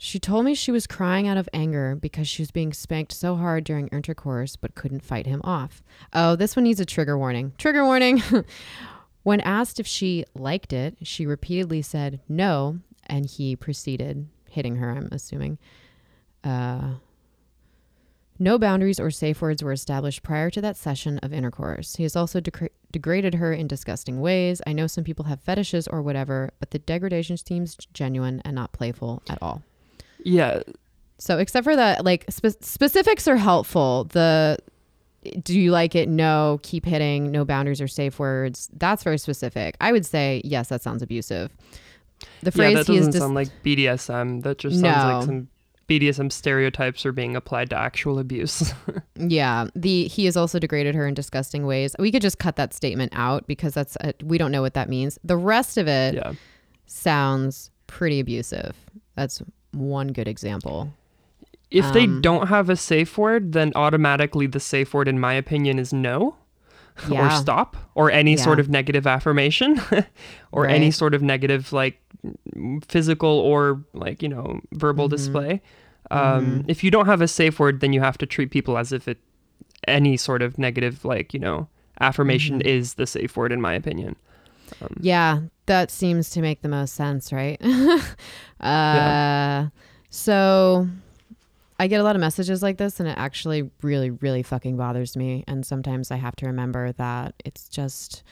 [0.00, 3.34] She told me she was crying out of anger because she was being spanked so
[3.34, 5.82] hard during intercourse but couldn't fight him off.
[6.12, 7.52] Oh, this one needs a trigger warning.
[7.58, 8.22] Trigger warning.
[9.24, 14.90] when asked if she liked it, she repeatedly said no, and he proceeded hitting her,
[14.90, 15.58] I'm assuming.
[16.44, 16.94] Uh,
[18.40, 21.96] No boundaries or safe words were established prior to that session of intercourse.
[21.96, 24.62] He has also degra- degraded her in disgusting ways.
[24.66, 28.70] I know some people have fetishes or whatever, but the degradation seems genuine and not
[28.72, 29.62] playful at all.
[30.22, 30.62] Yeah.
[31.18, 34.04] So, except for that, like spe- specifics are helpful.
[34.04, 34.58] The
[35.42, 36.08] do you like it?
[36.08, 36.60] No.
[36.62, 37.32] Keep hitting.
[37.32, 38.70] No boundaries or safe words.
[38.72, 39.76] That's very specific.
[39.80, 40.68] I would say yes.
[40.68, 41.50] That sounds abusive.
[42.42, 44.42] The phrase yeah, that he is doesn't dis- sound like BDSM.
[44.42, 45.16] That just sounds No.
[45.18, 45.48] like some
[45.88, 48.72] BDSM stereotypes are being applied to actual abuse.
[49.20, 51.96] Yeah, the he has also degraded her in disgusting ways.
[51.98, 54.88] We could just cut that statement out because that's uh we don't know what that
[54.88, 55.18] means.
[55.24, 56.34] The rest of it yeah.
[56.86, 58.76] sounds pretty abusive.
[59.16, 60.92] That's one good example.
[61.70, 65.34] If they Um, don't have a safe word, then automatically the safe word, in my
[65.34, 66.36] opinion, is no.
[67.12, 69.80] or stop or any sort of negative affirmation
[70.52, 72.00] or any sort of negative like
[72.86, 75.10] physical or like you know verbal Mhm.
[75.10, 75.60] display
[76.10, 76.64] um, Mhm.
[76.70, 79.06] if you don't have a safe word then you have to treat people as if
[79.08, 79.18] it
[79.86, 81.68] any sort of negative like you know
[82.00, 82.66] affirmation Mhm.
[82.66, 84.16] is the safe word in my opinion
[84.82, 87.58] um, Yeah, that seems to make the most sense, right?
[88.60, 89.68] uh,
[90.10, 90.88] So
[91.78, 95.16] I get a lot of messages like this, and it actually really, really fucking bothers
[95.16, 95.44] me.
[95.46, 98.24] And sometimes I have to remember that it's just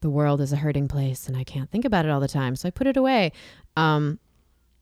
[0.00, 2.56] the world is a hurting place, and I can't think about it all the time.
[2.56, 3.32] So I put it away.
[3.76, 4.18] Um,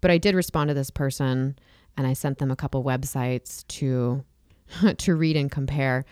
[0.01, 1.59] but I did respond to this person,
[1.97, 4.25] and I sent them a couple websites to
[4.97, 6.05] to read and compare.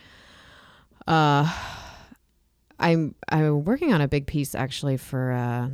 [1.07, 1.53] Uh,
[2.81, 5.69] I'm I'm working on a big piece actually for uh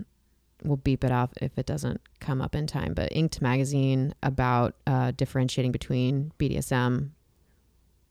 [0.65, 4.75] we'll beep it off if it doesn't come up in time, but Inked magazine about
[4.87, 7.11] uh differentiating between BDSM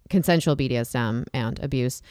[0.09, 2.01] consensual BDSM and abuse.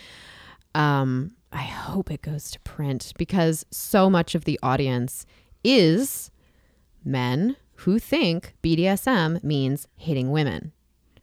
[0.75, 5.25] Um I hope it goes to print because so much of the audience
[5.62, 6.33] is
[7.05, 10.73] men who think BDSM means hitting women,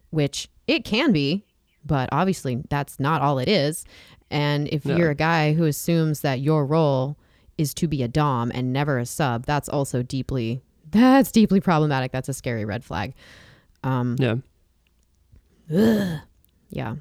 [0.10, 1.43] which it can be,
[1.86, 3.84] but obviously that's not all it is.
[4.30, 4.95] And if No.
[4.95, 7.17] you're a guy who assumes that your role
[7.62, 12.12] is to be a dom and never a sub, that's also deeply that's deeply problematic.
[12.12, 13.13] That's a scary red flag.
[13.84, 14.36] Um, yeah
[16.69, 16.95] yeah.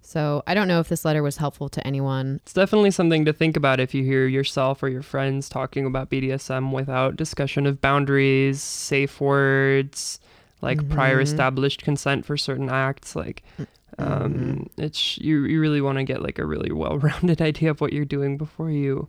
[0.00, 2.40] So I don't know if this letter was helpful to anyone.
[2.42, 6.10] it's definitely something to think about if you hear yourself or your friends talking about
[6.10, 10.20] bdsm without discussion of boundaries safe words
[10.62, 11.22] like prior Mhm.
[11.22, 13.42] established consent for certain acts like
[13.98, 14.68] um Mhm.
[14.84, 18.04] it's you you really want to get like a really well-rounded idea of what you're
[18.04, 19.08] doing before you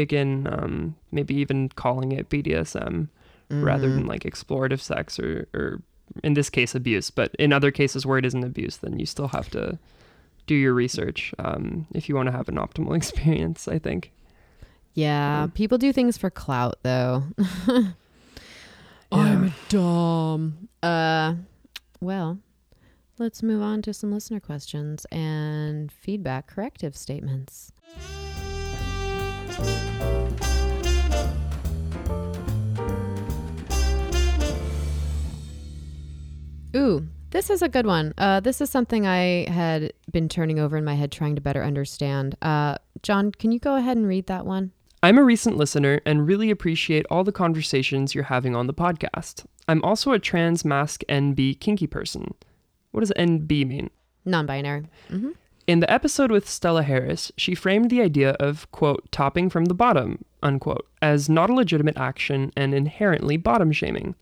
[0.00, 3.08] begin um maybe even calling it BDSM
[3.50, 3.94] rather Mhm.
[3.94, 5.80] than like explorative sex or or
[6.22, 9.28] in this case abuse but in other cases where it isn't abuse then you still
[9.28, 9.78] have to
[10.46, 14.12] do your research um if you want to have an optimal experience I think
[14.94, 15.46] Yeah, Yeah.
[15.54, 17.24] people do things for clout though.
[19.12, 20.68] I'm a dom.
[20.82, 21.34] Uh,
[22.00, 22.38] well,
[23.18, 27.72] let's move on to some listener questions and feedback corrective statements.
[36.76, 38.12] Ooh, this is a good one.
[38.18, 41.64] Uh, this is something I had been turning over in my head, trying to better
[41.64, 42.36] understand.
[42.42, 44.72] Uh, John, can you go ahead and read that one?
[45.02, 49.46] I'm a recent listener and really appreciate all the conversations you're having on the podcast.
[49.68, 52.34] I'm also a trans mask NB kinky person.
[52.90, 53.90] What does NB mean?
[54.24, 54.86] Non-binary.
[55.10, 55.30] Mm-hmm.
[55.66, 59.74] In the episode with Stella Harris, she framed the idea of, quote, topping from the
[59.74, 64.14] bottom, unquote, as not a legitimate action and inherently bottom shaming.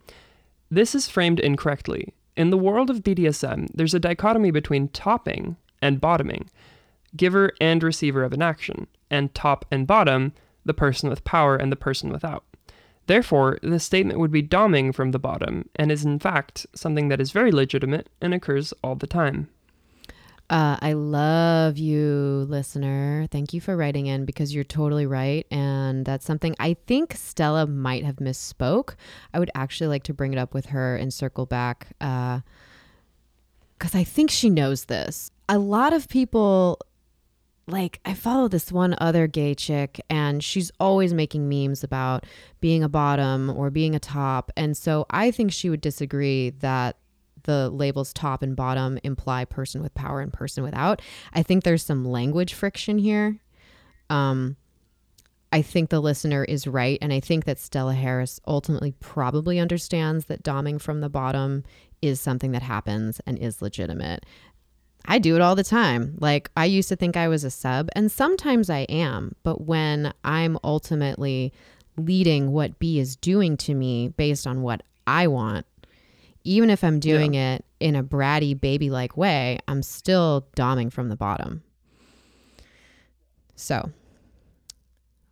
[0.71, 2.15] This is framed incorrectly.
[2.35, 6.49] In the world of BDSM, there's a dichotomy between topping and bottoming,
[7.15, 10.33] giver and receiver of an action, and top and bottom,
[10.65, 12.45] the person with power and the person without.
[13.07, 17.21] Therefore, the statement would be doming from the bottom, and is in fact something that
[17.21, 19.51] is very legitimate and occurs all the time.
[20.51, 23.27] Uh, I love you, listener.
[23.31, 25.47] Thank you for writing in because you're totally right.
[25.51, 28.95] And that's something I think Stella might have misspoke.
[29.33, 32.43] I would actually like to bring it up with her and circle back because
[33.95, 35.31] I think she knows this.
[35.49, 36.79] A lot of people,
[37.67, 42.27] like, I follow this one other gay chick and she's always making memes about
[42.61, 44.53] being a bottom or being a top.
[44.59, 46.99] And so I think she would disagree that
[47.45, 51.01] the labels top and bottom imply person with power and person without.
[51.33, 53.39] I think there's some language friction here.
[54.11, 54.57] Um,
[55.53, 56.99] I think the listener is right.
[57.01, 61.63] And I think that Stella Harris ultimately probably understands that doming from the bottom
[62.03, 64.27] is something that happens and is legitimate.
[65.07, 66.17] I do it all the time.
[66.19, 69.37] Like, I used to think I was a sub, and sometimes I am.
[69.43, 71.53] But when I'm ultimately
[71.97, 75.67] leading what B is doing to me based on what I want,
[76.45, 81.09] even if I'm doing it in a bratty baby like way, I'm still doming from
[81.09, 81.63] the bottom.
[83.57, 83.91] So,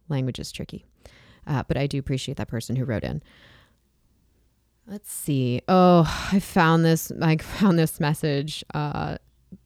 [0.08, 0.84] language is tricky.
[1.46, 3.22] Uh, but I do appreciate that person who wrote in.
[4.86, 5.60] Let's see.
[5.68, 7.12] Oh, I found this.
[7.20, 9.18] I found this message uh,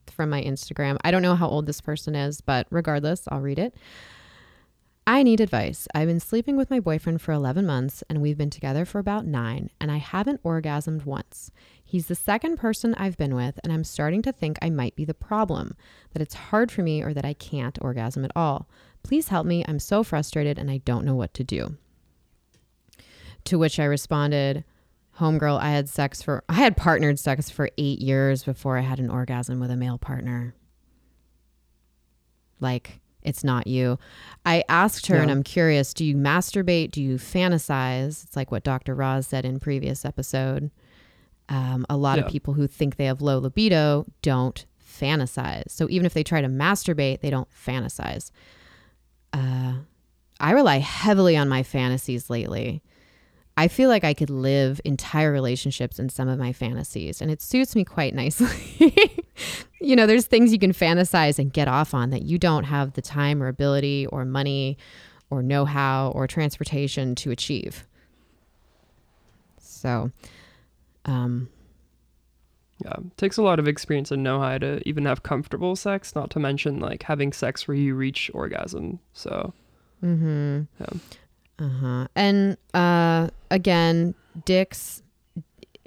[0.08, 0.96] from my Instagram.
[1.04, 3.74] I don't know how old this person is, but regardless, I'll read it.
[5.08, 5.86] I need advice.
[5.94, 9.24] I've been sleeping with my boyfriend for 11 months and we've been together for about
[9.24, 11.52] nine, and I haven't orgasmed once.
[11.84, 15.04] He's the second person I've been with, and I'm starting to think I might be
[15.04, 15.76] the problem,
[16.12, 18.68] that it's hard for me or that I can't orgasm at all.
[19.04, 19.64] Please help me.
[19.68, 21.76] I'm so frustrated and I don't know what to do.
[23.44, 24.64] To which I responded,
[25.20, 28.98] Homegirl, I had sex for, I had partnered sex for eight years before I had
[28.98, 30.56] an orgasm with a male partner.
[32.58, 33.98] Like, it's not you.
[34.46, 36.92] I asked her, and I'm curious do you masturbate?
[36.92, 38.24] Do you fantasize?
[38.24, 38.94] It's like what Dr.
[38.94, 40.70] Roz said in previous episode.
[41.48, 42.24] Um, a lot Yeah.
[42.24, 45.70] of people who think they have low libido don't fantasize.
[45.70, 48.30] So even if they try to masturbate, they don't fantasize.
[49.32, 49.74] Uh,
[50.40, 52.82] I rely heavily on my fantasies lately.
[53.56, 57.40] I feel like I could live entire relationships in some of my fantasies, and it
[57.40, 58.94] suits me quite nicely.
[59.80, 62.94] you know, there's things you can fantasize and get off on that you don't have
[62.94, 64.78] the time or ability or money
[65.30, 67.86] or know how or transportation to achieve.
[69.58, 70.10] So,
[71.04, 71.48] um,
[72.84, 76.14] Yeah, it takes a lot of experience and know how to even have comfortable sex,
[76.14, 79.00] not to mention like having sex where you reach orgasm.
[79.14, 79.54] So,
[80.04, 80.62] mm-hmm.
[80.80, 81.00] Yeah.
[81.58, 82.06] Uh-huh.
[82.14, 85.02] And uh again, dicks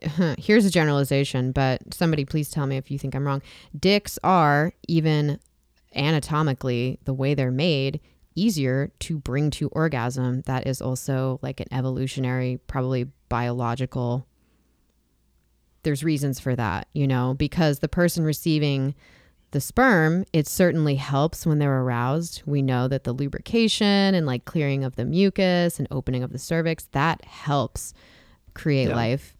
[0.37, 3.41] here's a generalization, but somebody please tell me if you think I'm wrong.
[3.77, 5.39] Dicks are even
[5.95, 7.99] anatomically the way they're made
[8.35, 10.41] easier to bring to orgasm.
[10.43, 14.25] That is also like an evolutionary, probably biological
[15.83, 18.93] there's reasons for that, you know, because the person receiving
[19.51, 22.43] the sperm, it certainly helps when they're aroused.
[22.45, 26.37] We know that the lubrication and like clearing of the mucus and opening of the
[26.37, 27.93] cervix, that helps
[28.53, 28.95] create Yeah.
[28.95, 29.35] life.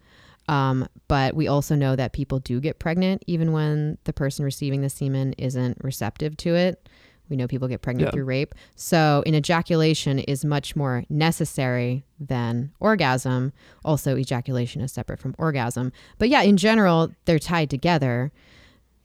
[0.50, 4.82] Um, but we also know that people do get pregnant even when the person receiving
[4.82, 6.90] the semen isn't receptive to it.
[7.30, 8.12] We know people get pregnant Yeah.
[8.12, 8.56] through rape.
[8.76, 13.54] So, an ejaculation is much more necessary than orgasm.
[13.86, 15.92] Also, ejaculation is separate from orgasm.
[16.18, 18.32] But yeah, in general, they're tied together.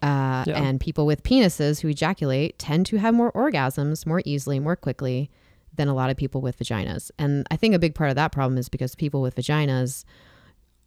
[0.00, 0.62] Uh, Yeah.
[0.62, 5.30] And people with penises who ejaculate tend to have more orgasms more easily, more quickly
[5.76, 7.11] than a lot of people with vaginas.
[7.18, 10.04] And I think a big part of that problem is because people with vaginas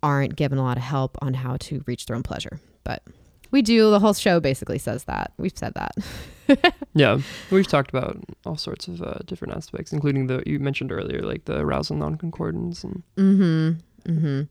[0.08, 2.62] aren't given a lot of help on how to reach their own pleasure.
[2.86, 3.04] But
[3.52, 3.92] we do.
[3.92, 5.34] The whole show basically says that.
[5.38, 6.74] We've said that.
[6.94, 7.20] yeah,
[7.52, 11.44] we've talked about all sorts of uh, different aspects, including the you mentioned earlier, like
[11.44, 14.12] the arousal non-concordance and Mm-hmm.
[14.12, 14.42] Mm-hmm.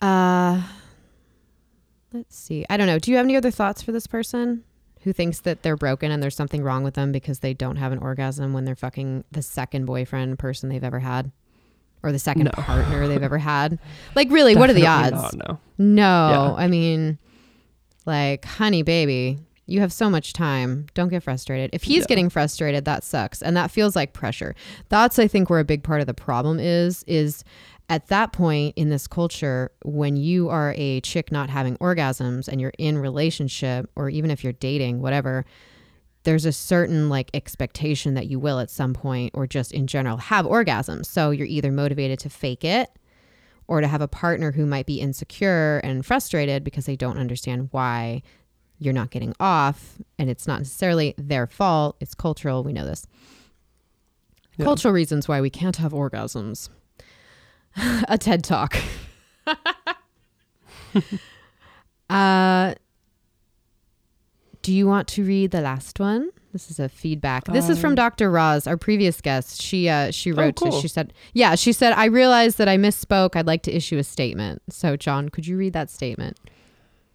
[0.00, 0.62] Uh
[2.14, 2.64] let's see.
[2.70, 2.98] I don't know.
[2.98, 4.64] Do you have any other thoughts for this person
[5.02, 7.92] who thinks that they're broken and there's something wrong with them because they don't have
[7.92, 11.30] an orgasm when they're fucking the second boyfriend person they've ever had?
[12.04, 12.50] Or the second No.
[12.52, 13.78] partner they've ever had?
[14.14, 15.12] Like really, what are the odds?
[15.12, 15.58] Not, no.
[15.78, 16.62] No, Yeah.
[16.64, 17.18] I mean,
[18.04, 20.86] like, honey, baby, you have so much time.
[20.92, 21.70] Don't get frustrated.
[21.72, 22.06] If he's Yeah.
[22.08, 24.54] getting frustrated, that sucks, and that feels like pressure.
[24.90, 27.02] That's, I think, where a big part of the problem is.
[27.06, 27.42] Is
[27.88, 32.60] at that point in this culture, when you are a chick not having orgasms and
[32.60, 35.46] you're in relationship, or even if you're dating, whatever.
[36.24, 40.16] There's a certain like expectation that you will at some point, or just in general,
[40.16, 41.06] have orgasms.
[41.06, 42.90] So you're either motivated to fake it,
[43.66, 47.68] or to have a partner who might be insecure and frustrated because they don't understand
[47.70, 48.22] why
[48.78, 53.06] you're not getting off and it's not necessarily their fault it's cultural we know this
[54.58, 54.64] Yeah.
[54.66, 56.68] cultural reasons why we can't have orgasms
[58.08, 58.76] a ted talk
[62.10, 62.74] uh
[64.64, 67.90] do you want to read the last one this is a feedback this is from
[67.90, 70.80] Um, dr roz our previous guest she uh she wrote to- cool.
[70.80, 74.04] she said yeah she said i realized that i misspoke i'd like to issue a
[74.04, 76.38] statement so john could you read that statement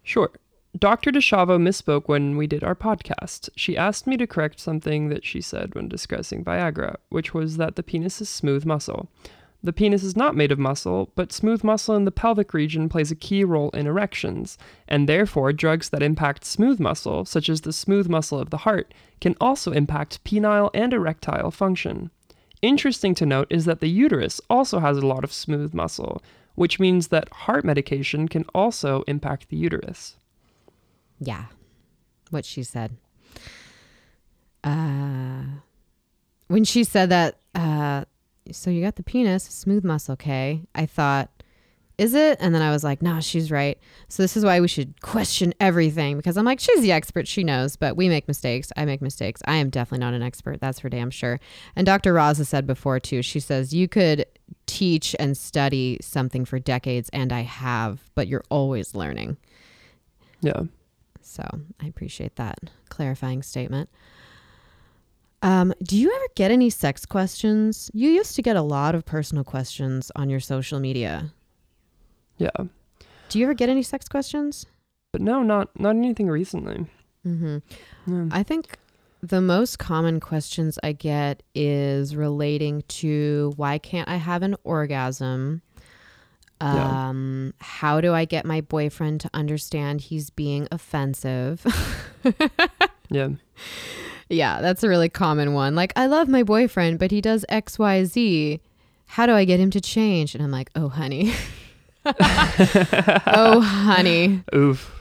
[0.03, 0.31] Sure.
[0.77, 1.12] Dr.
[1.12, 3.49] DeShavo misspoke when we did our podcast.
[3.55, 7.75] She asked me to correct something that she said when discussing Viagra, which was that
[7.75, 9.09] the penis is smooth muscle.
[9.61, 13.11] The penis is not made of muscle, but smooth muscle in the pelvic region plays
[13.11, 17.73] a key role in erections, and therefore drugs that impact smooth muscle, such as the
[17.73, 22.10] smooth muscle of the heart, can also impact penile and erectile function.
[22.62, 26.21] Interesting to note is that the uterus also has a lot of smooth muscle,
[26.55, 30.15] which means that heart medication can also impact the uterus.
[31.19, 31.45] Yeah,
[32.29, 32.95] what she said.
[34.63, 35.43] Uh,
[36.47, 38.05] when she said that, uh,
[38.52, 40.63] so you got the penis, smooth muscle, okay?
[40.73, 41.29] I thought,
[42.00, 42.37] is it?
[42.40, 43.77] And then I was like, nah, she's right.
[44.08, 47.27] So this is why we should question everything because I'm like, she's the expert.
[47.27, 48.71] She knows, but we make mistakes.
[48.77, 49.42] I make mistakes.
[49.46, 50.62] I am definitely not an expert.
[50.62, 51.42] That's for damn sure.
[51.75, 52.13] And Dr.
[52.13, 54.25] Roz has said before too, she says, you could
[54.65, 59.35] teach and study something for decades, and I have, but you're always learning.
[60.42, 60.63] Yeah.
[61.21, 61.44] So
[61.81, 63.90] I appreciate that clarifying statement.
[65.42, 67.90] Um, do you ever get any sex questions?
[67.94, 71.31] You used to get a lot of personal questions on your social media.
[72.37, 72.50] Yeah.
[73.29, 74.65] Do you ever get any sex questions?
[75.12, 76.85] But no, not not anything recently.
[77.25, 77.58] Mm-hmm.
[78.08, 78.27] Yeah.
[78.31, 78.77] I think
[79.21, 85.62] the most common questions I get is relating to why can't I have an orgasm?
[86.62, 87.10] Yeah.
[87.10, 91.65] Um, how do I get my boyfriend to understand he's being offensive?
[93.12, 93.29] Yeah.
[94.30, 95.75] Yeah, that's a really common one.
[95.75, 98.60] Like, I love my boyfriend, but he does XYZ.
[99.08, 100.36] How do I get him to change?
[100.36, 101.34] And I'm like, oh, honey.
[102.06, 104.44] oh, honey.
[104.54, 104.96] Oof.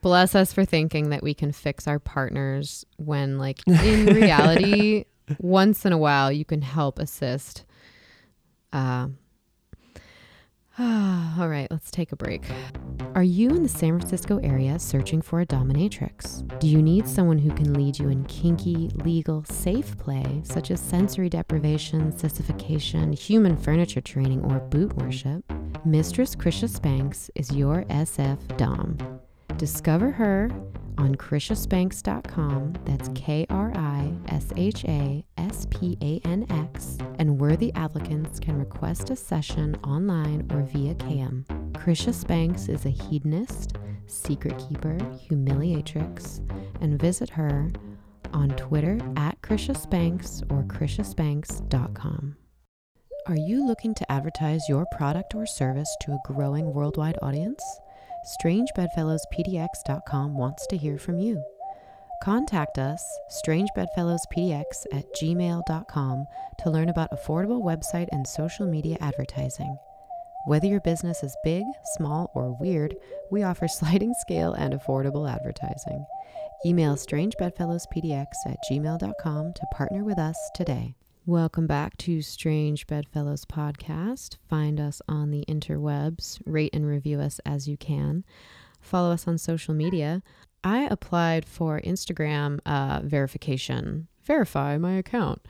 [0.00, 5.04] Bless us for thinking that we can fix our partners when, like, in reality,
[5.38, 7.64] once in a while, you can help assist.
[8.72, 9.08] Uh,
[10.78, 12.44] all right, let's take a break.
[13.14, 16.42] Are you in the San Francisco area searching for a dominatrix?
[16.58, 20.80] Do you need someone who can lead you in kinky, legal, safe play, such as
[20.80, 25.44] sensory deprivation, sissification, human furniture training, or boot worship?
[25.84, 28.98] Mistress Krisha Spanx is your SF Dom.
[29.56, 30.50] Discover her
[30.98, 32.74] on KrishaSpanx.com.
[32.84, 36.98] That's K R I S H A S P A N X.
[37.18, 41.44] And worthy applicants can request a session online or via CAM.
[41.72, 43.76] Krisha Spanx is a hedonist,
[44.06, 44.96] secret keeper,
[45.28, 46.40] humiliatrix,
[46.80, 47.70] and visit her
[48.32, 52.36] on Twitter at Krisha Spanx or KrishaSpanx.com.
[53.26, 57.62] Are you looking to advertise your product or service to a growing worldwide audience?
[58.24, 61.42] StrangeBedfellowsPDX.com wants to hear from you.
[62.22, 66.26] Contact us, strangebedfellowspdx at gmail.com,
[66.58, 69.76] to learn about affordable website and social media advertising.
[70.46, 71.64] Whether your business is big,
[71.96, 72.96] small, or weird,
[73.30, 76.06] we offer sliding scale and affordable advertising.
[76.64, 80.94] Email strangebedfellowspdx at gmail.com to partner with us today.
[81.26, 84.36] Welcome back to Strange Bedfellows podcast.
[84.48, 88.24] Find us on the interwebs, rate and review us as you can.
[88.80, 90.22] Follow us on social media.
[90.62, 95.40] I applied for Instagram uh, verification, verify my account.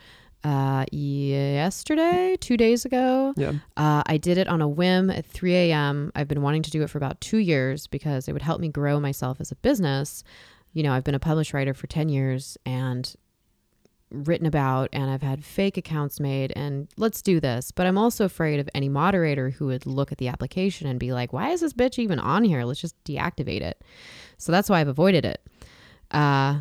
[0.45, 3.53] Uh, yesterday, two days ago, Yeah.
[3.77, 6.12] uh, I did it on a whim at 3 a.m.
[6.14, 8.68] I've been wanting to do it for about two years because it would help me
[8.68, 10.22] grow myself as a business.
[10.72, 13.12] You know, I've been a published writer for 10 years and
[14.11, 17.70] written about, and I've had fake accounts made, and let's do this.
[17.70, 21.12] But I'm also afraid of any moderator who would look at the application and be
[21.12, 22.64] like, why is this bitch even on here?
[22.64, 23.82] Let's just deactivate it.
[24.38, 25.46] So that's why I've avoided it.
[26.11, 26.61] Uh,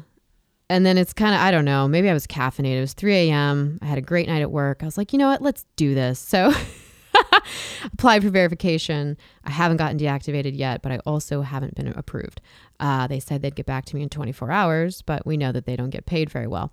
[0.70, 2.78] and then it's kind of, I don't know, maybe I was caffeinated.
[2.78, 3.80] It was 3 a.m.
[3.82, 4.80] I had a great night at work.
[4.82, 5.42] I was like, you know what?
[5.42, 6.20] Let's do this.
[6.20, 6.52] So
[7.94, 9.18] applied for verification.
[9.44, 12.42] I haven't gotten deactivated yet, but I also haven't been approved.
[12.80, 15.66] Uh, they said they'd get back to me in 24 hours, but we know that
[15.66, 16.72] they don't get paid very well.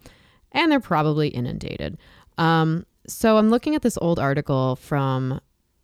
[0.52, 1.98] And they're probably inundated.
[2.38, 5.40] Um, so I'm looking at this old article from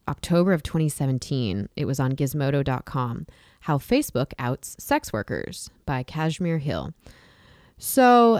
[0.09, 1.69] October of 2017.
[1.77, 3.27] It was on gizmodo.com.
[3.61, 6.95] How Facebook outs sex workers by Kashmir Hill.
[7.79, 8.39] So,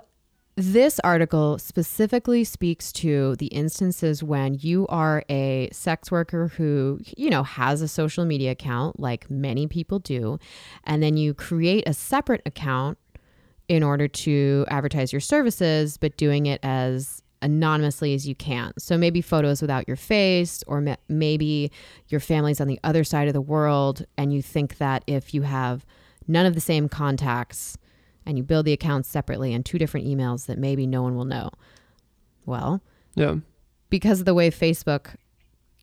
[0.59, 7.29] this article specifically speaks to the instances when you are a sex worker who, you
[7.29, 10.39] know, has a social media account, like many people do,
[10.85, 12.97] and then you create a separate account
[13.69, 18.73] in order to advertise your services, but doing it as anonymously as you can.
[18.79, 21.71] So maybe photos without your face, or ma- maybe
[22.09, 25.43] your family's on the other side of the world, and you think that if you
[25.43, 25.85] have
[26.27, 27.77] none of the same contacts
[28.25, 31.25] and you build the accounts separately in two different emails, that maybe no one will
[31.25, 31.51] know.
[32.45, 32.81] Well,
[33.15, 33.37] Yeah.
[33.91, 35.15] because of the way Facebook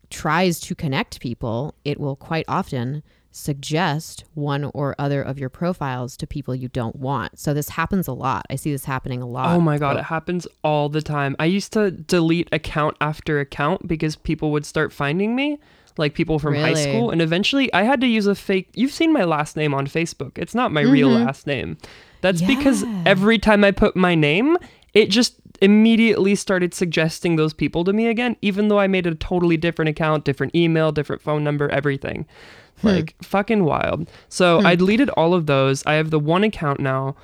[0.09, 3.03] tries to connect people, it will quite often
[3.35, 7.37] suggest one or other of your profiles to people you don't want.
[7.39, 8.45] So this happens a lot.
[8.49, 9.55] I see this happening a lot.
[9.55, 11.35] Oh my god, it happens all the time.
[11.39, 15.57] I used to delete account after account because people would start finding me,
[15.97, 18.69] like people from high school, and eventually I had to use a fake.
[18.75, 20.37] You've seen my last name on Facebook.
[20.37, 21.25] It's not my real Mhm.
[21.25, 21.77] last name.
[22.21, 24.57] That's because every time I put my name,
[24.93, 29.15] it just immediately started suggesting those people to me again, even though I made a
[29.15, 32.25] totally different account, different email, different phone number, everything.
[32.81, 32.87] Hmm.
[32.87, 34.09] Like fucking wild.
[34.29, 35.85] So I deleted all of those.
[35.85, 37.15] I have the one account now,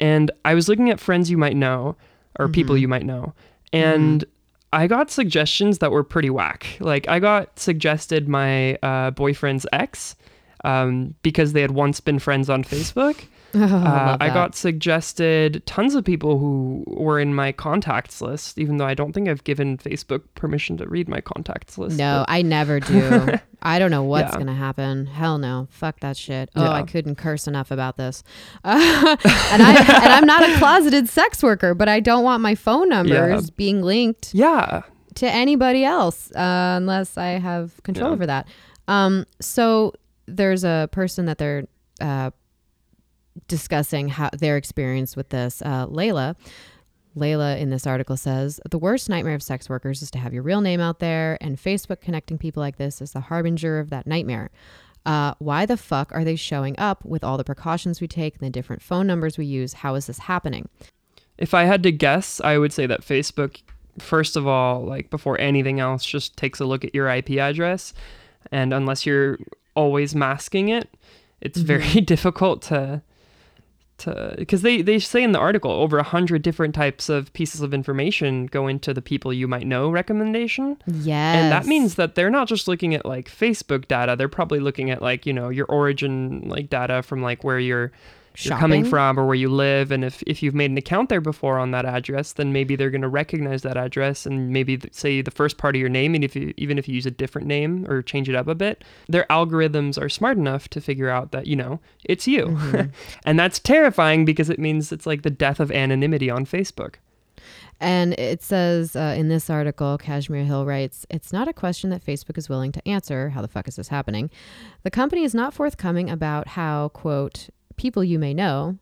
[0.00, 1.96] and I was looking at friends you might know
[2.38, 2.82] or people Mm-hmm.
[2.82, 3.34] you might know,
[3.72, 4.24] and
[4.72, 6.76] I got suggestions that were pretty whack.
[6.78, 10.14] Like I got suggested my uh, boyfriend's ex
[10.64, 13.24] um, because they had once been friends on Facebook.
[13.54, 18.76] Oh, Uh, I got suggested tons of people who were in my contacts list, even
[18.76, 21.96] though I don't think I've given Facebook permission to read my contacts list.
[21.96, 23.38] No, but- I never do.
[23.62, 24.38] I don't know what's Yeah.
[24.38, 25.06] gonna happen.
[25.06, 25.66] Hell no.
[25.70, 26.50] Fuck that shit.
[26.56, 26.70] Oh, Yeah.
[26.72, 28.22] I couldn't curse enough about this.
[28.64, 29.16] Uh,
[29.52, 32.88] and I and I'm not a closeted sex worker, but I don't want my phone
[32.90, 34.82] numbers being linked yeah,
[35.16, 38.14] to anybody else uh, unless I have control Yeah.
[38.14, 38.46] over that.
[38.88, 39.94] Um, so
[40.26, 41.64] there's a person that they're
[42.00, 42.30] uh,
[43.46, 45.62] discussing how their experience with this.
[45.62, 46.36] Uh, Layla.
[47.16, 50.42] Layla in this article says the worst nightmare of sex workers is to have your
[50.42, 54.06] real name out there, and Facebook connecting people like this is the harbinger of that
[54.06, 54.50] nightmare.
[55.06, 58.42] Uh, why the fuck are they showing up with all the precautions we take and
[58.46, 59.72] the different phone numbers we use?
[59.72, 60.68] How is this happening?
[61.38, 63.62] if I had to guess, I would say that Facebook,
[63.98, 67.94] first of all, like before anything else, just takes a look at your IP address,
[68.50, 69.38] and unless you're
[69.74, 70.90] always masking it,
[71.40, 73.02] it's very difficult to
[73.98, 77.60] to because they they say in the article over a hundred different types of pieces
[77.60, 80.76] of information go into the people you might know recommendation.
[80.86, 84.60] Yeah, And that means that they're not just looking at like Facebook data, they're probably
[84.60, 87.92] looking at like, you know, your origin like data from like where you're
[88.44, 91.20] you're coming from or where you live and if, if you've made an account there
[91.20, 94.92] before on that address then maybe they're going to recognize that address and maybe th-
[94.94, 97.10] say the first part of your name and if you even if you use a
[97.10, 101.08] different name or change it up a bit their algorithms are smart enough to figure
[101.08, 102.90] out that you know it's you Mm-hmm.
[103.24, 106.96] and that's terrifying because it means it's like the death of anonymity on facebook
[107.80, 112.04] And it says uh, in this article, Kashmir Hill writes, It's not a question that
[112.04, 113.30] Facebook is willing to answer.
[113.30, 114.30] How the fuck is this happening?
[114.82, 118.78] The company is not forthcoming about how, quote, people you may know,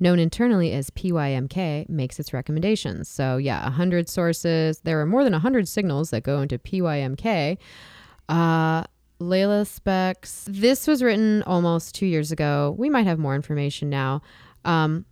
[0.00, 3.08] known internally as PYMK, makes its recommendations.
[3.08, 4.80] So, yeah, 100 sources.
[4.80, 7.58] There are more than 100 signals that go into PYMK.
[8.28, 8.84] Uh,
[9.20, 10.46] Layla specs.
[10.48, 12.74] This was written almost two years ago.
[12.78, 14.22] We might have more information now.
[14.64, 15.04] Um,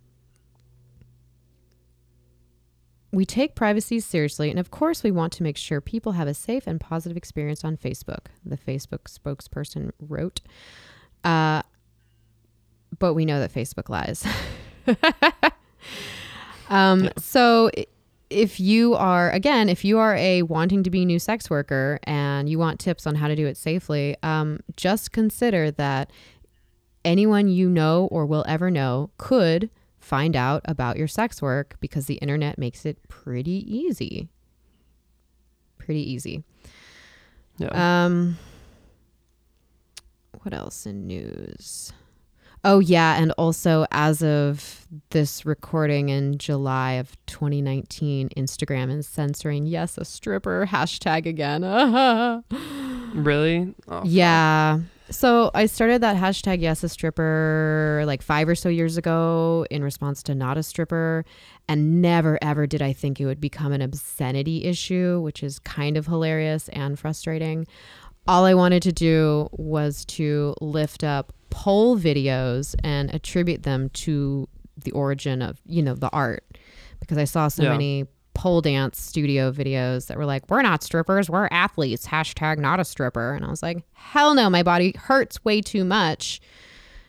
[3.11, 6.33] we take privacy seriously, and of course, we want to make sure people have a
[6.33, 10.41] safe and positive experience on Facebook, the Facebook spokesperson wrote.
[11.23, 11.63] Uh,
[12.99, 14.25] but we know that Facebook lies.
[16.69, 17.09] um, Yeah.
[17.17, 17.71] So
[18.29, 22.49] if you are, again, if you are a wanting to be new sex worker and
[22.49, 26.11] you want tips on how to do it safely, um, just consider that
[27.05, 29.69] anyone you know or will ever know could
[29.99, 34.29] find out about your sex work because the internet makes it pretty easy.
[35.77, 36.43] Pretty easy.
[37.57, 38.37] yeah Um
[40.43, 41.91] what else in news?
[42.69, 49.65] Oh yeah, and also as of this recording in July of 2019, Instagram is censoring
[49.65, 51.61] yes a stripper hashtag again.
[53.13, 54.01] really oh.
[54.03, 54.81] Yeah.
[55.09, 59.81] So I started that hashtag yes a stripper like five or so years ago in
[59.81, 61.23] response to not a stripper.
[61.69, 65.95] And never ever did I think it would become an obscenity issue, which is kind
[65.95, 67.65] of hilarious and frustrating.
[68.27, 74.47] All I wanted to do was to lift up pole videos and attribute them to
[74.83, 76.43] the origin of, you know, the art.
[76.99, 77.71] Because I saw so Yeah.
[77.71, 78.05] many
[78.35, 82.85] pole dance studio videos that were like, we're not strippers, we're athletes, hashtag not a
[82.85, 83.33] stripper.
[83.33, 86.39] And I was like, hell no, my body hurts way too much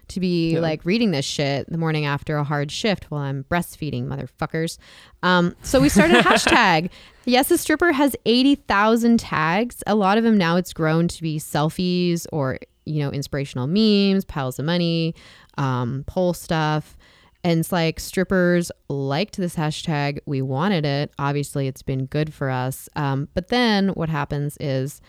[0.08, 0.60] to be Yeah.
[0.60, 4.78] like reading this shit the morning after a hard shift while I'm breastfeeding, motherfuckers.
[5.22, 6.88] Um, so we started a hashtag.
[7.26, 9.82] Yes, a stripper has 80,000 tags.
[9.86, 12.58] A lot of them now it's grown to be selfies or,
[12.88, 15.14] you know, inspirational memes, piles of money,
[15.56, 16.96] um, pole stuff.
[17.44, 20.18] And it's like strippers liked this hashtag.
[20.26, 21.12] We wanted it.
[21.18, 22.88] Obviously, it's been good for us.
[22.96, 25.00] Um, but then what happens is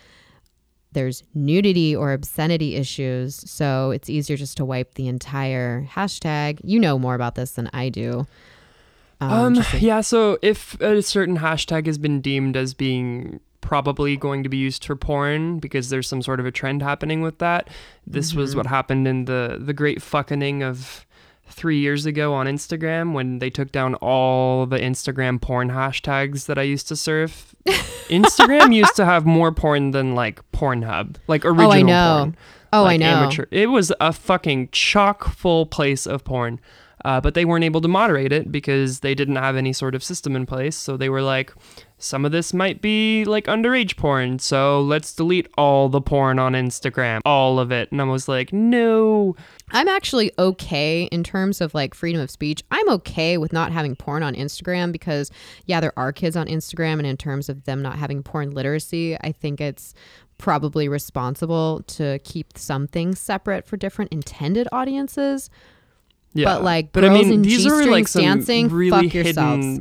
[0.92, 3.34] there's nudity or obscenity issues.
[3.50, 6.60] So it's easier just to wipe the entire hashtag.
[6.62, 8.26] You know more about this than I do.
[9.20, 14.42] Um, like- yeah, so if a certain hashtag has been deemed as being probably going
[14.42, 17.68] to be used for porn because there's some sort of a trend happening with that,
[18.06, 18.56] this was Mhm.
[18.58, 21.06] what happened in the the great fucking of
[21.46, 26.58] three years ago on Instagram when they took down all the Instagram porn hashtags that
[26.58, 27.54] I used to surf.
[28.08, 32.16] Instagram used to have more porn than like Pornhub, like original oh, I know.
[32.18, 32.36] porn
[32.72, 33.06] Oh, I know.
[33.06, 33.46] amateur.
[33.50, 36.60] It was a fucking chock full place of porn.
[37.04, 40.02] Uh, but they weren't able to moderate it because they didn't have any sort of
[40.02, 40.76] system in place.
[40.76, 41.52] So they were like,
[41.98, 46.54] some of this might be like underage porn, so let's delete all the porn on
[46.54, 47.92] Instagram, all of it.
[47.92, 49.36] And I was like, no.
[49.70, 52.62] I'm actually okay in terms of like freedom of speech.
[52.70, 55.30] I'm okay with not having porn on Instagram because,
[55.66, 56.94] yeah, there are kids on Instagram.
[56.94, 59.94] And in terms of them not having porn literacy, I think it's
[60.38, 65.50] probably responsible to keep some things separate for different intended audiences.
[66.32, 66.44] Yeah.
[66.46, 69.14] But like, but I girls mean, in these are G-strings like some dancing, really fuck
[69.14, 69.80] yourselves.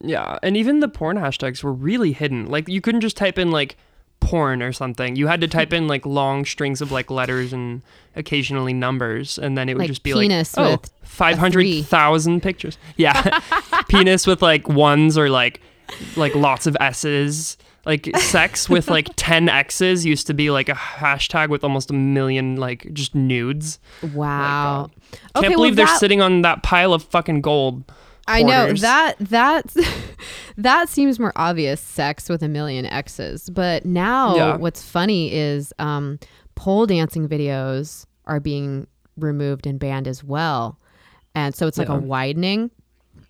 [0.00, 2.46] Yeah, and even the porn hashtags were really hidden.
[2.46, 3.76] Like you couldn't just type in like
[4.20, 5.16] porn or something.
[5.16, 7.82] You had to type in like long strings of like letters and
[8.14, 12.42] occasionally numbers, and then it would Like just be like, oh, with five hundred thousand
[12.42, 12.78] pictures.
[12.96, 13.40] Yeah,
[13.88, 15.60] penis with like ones or like
[16.16, 17.56] like lots of S's.
[17.84, 21.94] Like sex with like ten X's used to be like a hashtag with almost a
[21.94, 23.78] million like just nudes.
[24.12, 24.90] Wow.
[24.90, 27.84] Uh, Can't Okay, well, believe they're that- sitting on that pile of fucking gold.
[28.28, 29.66] I know that that
[30.56, 33.48] that seems more obvious sex with a million exes.
[33.50, 34.56] But now Yeah.
[34.56, 36.18] what's funny is um,
[36.56, 40.78] pole dancing videos are being removed and banned as well.
[41.36, 41.96] And so it's like Yeah.
[41.96, 42.70] a widening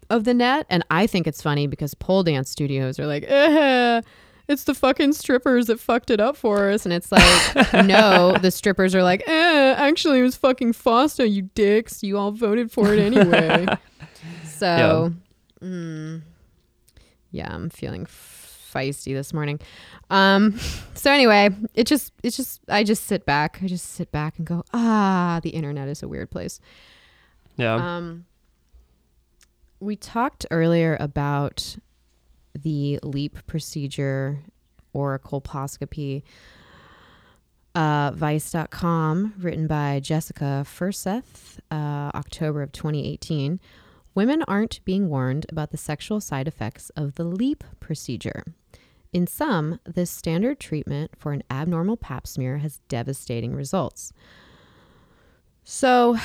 [0.09, 0.65] of the net.
[0.71, 4.01] And I think it's funny because pole dance studios are like, eh,
[4.49, 6.85] it's the fucking strippers that fucked it up for us.
[6.87, 11.43] And it's like, no, the strippers are like, eh, actually, it was fucking Fosta, you
[11.55, 12.03] dicks.
[12.03, 13.67] You all voted for it anyway.
[14.45, 15.13] so,
[15.61, 16.23] mm,
[17.33, 19.59] yeah, I'm feeling feisty this morning.
[20.11, 20.59] Um,
[20.95, 23.59] so anyway, it just, it's just, I just sit back.
[23.63, 26.61] I just sit back and go, ah, the internet is a weird place.
[27.57, 27.75] Yeah.
[27.75, 28.27] Um,
[29.81, 31.77] we talked earlier about
[32.57, 34.41] the LEEP procedure
[34.93, 36.23] or a colposcopy.
[37.75, 43.61] Uh, Vice.com, written by Jessica Furseth, uh, October of 2018.
[44.15, 48.45] Women aren't being warned about the sexual side effects of the LEEP procedure.
[49.13, 54.15] In some, this standard treatment for an abnormal pap smear has devastating results.
[55.65, 56.17] So,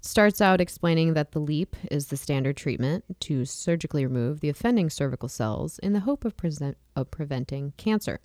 [0.00, 4.90] starts out explaining that the LEEP is the standard treatment to surgically remove the offending
[4.90, 8.20] cervical cells in the hope of, present, of preventing cancer.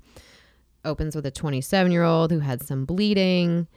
[0.84, 3.67] Opens with a 27 year old who had some bleeding.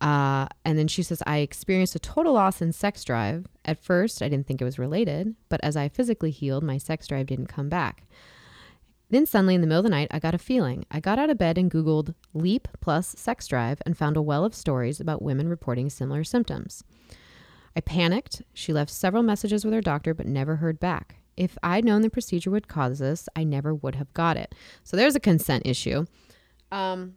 [0.00, 3.46] Uh, and then she says, I experienced a total loss in sex drive.
[3.64, 7.06] At first, I didn't think it was related, but as I physically healed, my sex
[7.08, 8.04] drive didn't come back.
[9.10, 10.84] Then suddenly, in the middle of the night, I got a feeling.
[10.90, 14.44] I got out of bed and Googled LEEP plus sex drive and found a well
[14.44, 16.84] of stories about women reporting similar symptoms.
[17.78, 18.42] I panicked.
[18.52, 21.14] She left several messages with her doctor, but never heard back.
[21.36, 24.52] If I'd known the procedure would cause this, I never would have got it.
[24.82, 26.04] So there's a consent issue.
[26.72, 27.14] Um,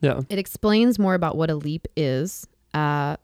[0.00, 0.22] yeah.
[0.30, 2.46] it explains more about what a LEEP is.
[2.72, 3.18] Uh,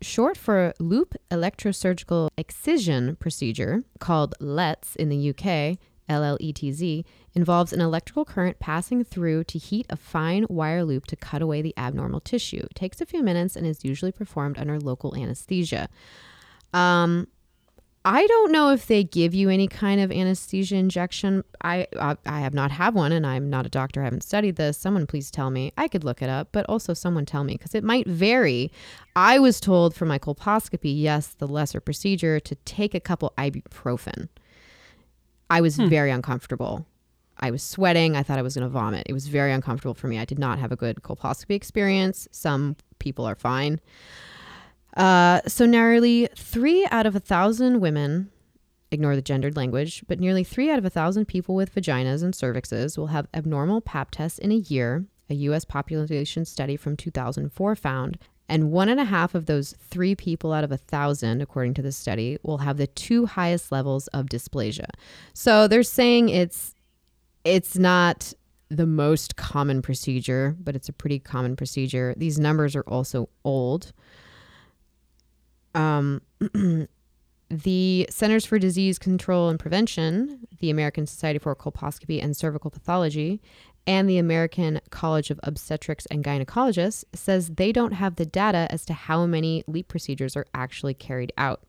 [0.00, 5.76] short for loop electrosurgical excision procedure, called LLETZ in the UK,
[6.12, 7.04] LLETZ,
[7.34, 11.62] involves an electrical current passing through to heat a fine wire loop to cut away
[11.62, 12.66] the abnormal tissue.
[12.70, 15.88] It takes a few minutes and is usually performed under local anesthesia.
[16.72, 17.28] Um,
[18.04, 21.44] I don't know if they give you any kind of anesthesia injection.
[21.62, 24.00] I, I I have not had one, and I'm not a doctor.
[24.00, 24.76] I haven't studied this.
[24.76, 25.72] Someone please tell me.
[25.78, 28.72] I could look it up, but also someone tell me because it might vary.
[29.14, 34.28] I was told for my colposcopy, yes, the lesser procedure, to take a couple ibuprofen.
[35.52, 36.86] I was very uncomfortable.
[37.38, 38.16] I was sweating.
[38.16, 39.06] I thought I was going to vomit.
[39.06, 40.18] It was very uncomfortable for me.
[40.18, 42.26] I did not have a good colposcopy experience.
[42.32, 43.78] Some people are fine.
[44.96, 48.30] Uh, so nearly three out of a thousand women,
[48.90, 52.32] ignore the gendered language, but nearly three out of a thousand people with vaginas and
[52.32, 55.66] cervixes will have abnormal pap tests in a year, a U.S.
[55.66, 58.18] population study from 2004 found.
[58.48, 61.82] And one and a half of those three people out of a thousand, according to
[61.82, 64.88] the study, will have the two highest levels of dysplasia.
[65.32, 66.74] So they're saying it's
[67.44, 68.32] it's not
[68.68, 72.14] the most common procedure, but it's a pretty common procedure.
[72.16, 73.92] These numbers are also old.
[75.74, 76.22] Um,
[77.50, 83.42] the Centers for Disease Control and Prevention, the American Society for Colposcopy and Cervical Pathology,
[83.86, 88.84] and the American College of Obstetrics and Gynecologists says they don't have the data as
[88.86, 91.62] to how many LEEP procedures are actually carried out.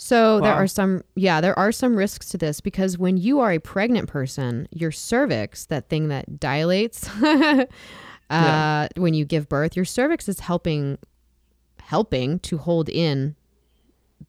[0.00, 3.50] So there are some, yeah, there are some risks to this because when you are
[3.50, 7.64] a pregnant person, your cervix, that thing that dilates, uh,
[8.30, 8.88] Yeah.
[8.96, 10.98] when you give birth, your cervix is helping,
[11.80, 13.34] helping to hold in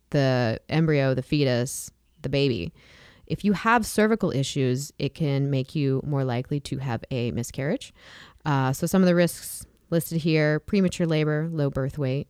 [0.09, 1.91] the embryo, the fetus,
[2.23, 2.73] the baby.
[3.29, 7.93] If you have cervical issues, it can make you more likely to have a miscarriage.
[8.43, 12.27] Uh, so some of the risks listed here: premature labor, low birth weight,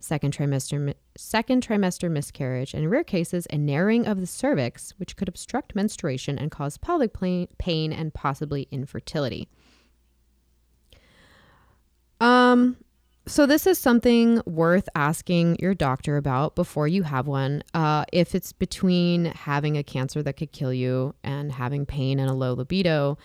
[0.00, 5.16] second trimester second trimester miscarriage, and in rare cases, a narrowing of the cervix, which
[5.16, 7.12] could obstruct menstruation and cause pelvic
[7.58, 9.48] pain and possibly infertility.
[12.20, 12.76] Um,
[13.26, 17.62] so this is something worth asking your doctor about before you have one.
[17.72, 22.28] Uh, if it's between having a cancer that could kill you and having pain and
[22.28, 23.16] a low libido,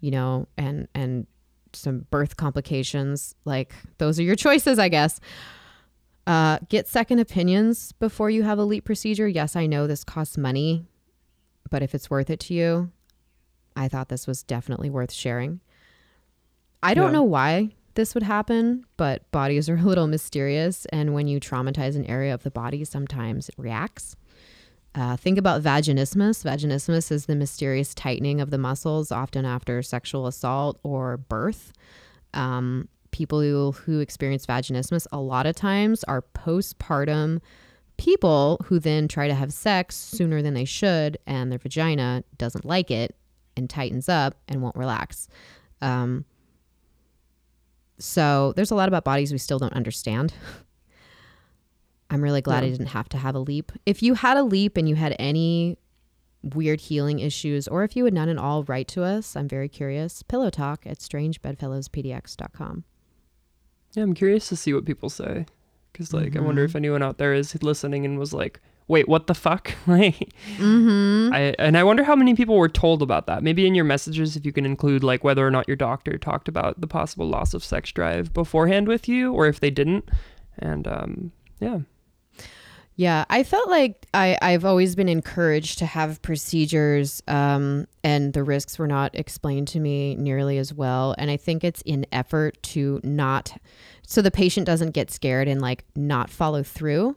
[0.00, 1.26] you know, and and
[1.72, 5.18] some birth complications, like those are your choices, I guess.
[6.26, 9.26] Uh, get second opinions before you have a LEEP procedure.
[9.26, 10.84] Yes, I know this costs money,
[11.70, 12.92] but if it's worth it to you,
[13.74, 15.60] I thought this was definitely worth sharing.
[16.80, 17.12] I don't yeah.
[17.12, 20.86] know why this would happen, but bodies are a little mysterious.
[20.92, 24.14] And when you traumatize an area of the body, sometimes it reacts.
[24.94, 26.44] Uh, think about vaginismus.
[26.44, 31.72] Vaginismus is the mysterious tightening of the muscles, often after sexual assault or birth.
[32.34, 37.40] Um, people who, who experience vaginismus a lot of times are postpartum
[37.96, 42.64] people who then try to have sex sooner than they should, and their vagina doesn't
[42.64, 43.16] like it
[43.56, 45.26] and tightens up and won't relax.
[45.82, 46.24] Um,
[47.98, 50.32] so there's a lot about bodies we still don't understand.
[52.10, 52.68] I'm really glad yeah.
[52.68, 53.72] I didn't have to have a LEEP.
[53.84, 55.76] If you had a LEEP and you had any
[56.42, 59.36] weird healing issues, or if you had none at all, write to us.
[59.36, 60.22] I'm very curious.
[60.22, 62.84] Pillow talk at strangebedfellowspdx.com.
[63.94, 65.46] Yeah, I'm curious to see what people say.
[65.92, 66.38] Because, like, mm-hmm.
[66.38, 66.76] I wonder if mm-hmm.
[66.78, 69.72] anyone out there is listening and was like, wait, what the fuck?
[69.86, 71.32] like, mm-hmm.
[71.32, 73.42] I, and I wonder how many people were told about that.
[73.42, 76.48] Maybe in your messages, if you can include like whether or not your doctor talked
[76.48, 80.08] about the possible loss of sex drive beforehand with you, or if they didn't.
[80.58, 81.80] And um, yeah.
[82.96, 88.42] Yeah, I felt like I, I've always been encouraged to have procedures, um, and the
[88.42, 91.14] risks were not explained to me nearly as well.
[91.16, 93.56] And I think it's in effort to not,
[94.04, 97.16] so the patient doesn't get scared and like not follow through.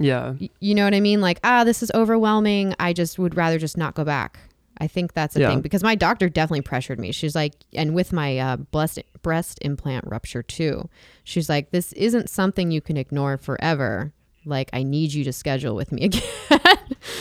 [0.00, 0.34] Yeah.
[0.60, 1.20] you know what I mean?
[1.20, 2.74] Like, ah, this is overwhelming.
[2.80, 4.38] I just would rather just not go back.
[4.80, 5.50] I think that's a yeah.
[5.50, 7.12] thing because my doctor definitely pressured me.
[7.12, 10.88] She's like, and with my uh, breast breast implant rupture too,
[11.22, 14.14] she's like, this isn't something you can ignore forever.
[14.46, 16.22] Like, I need you to schedule with me again.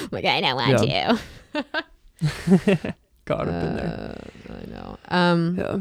[0.09, 1.17] like, I don't want yeah.
[1.53, 2.95] to.
[3.25, 4.17] God, I've been there.
[4.49, 4.97] Uh, I know.
[5.09, 5.79] Um, yeah.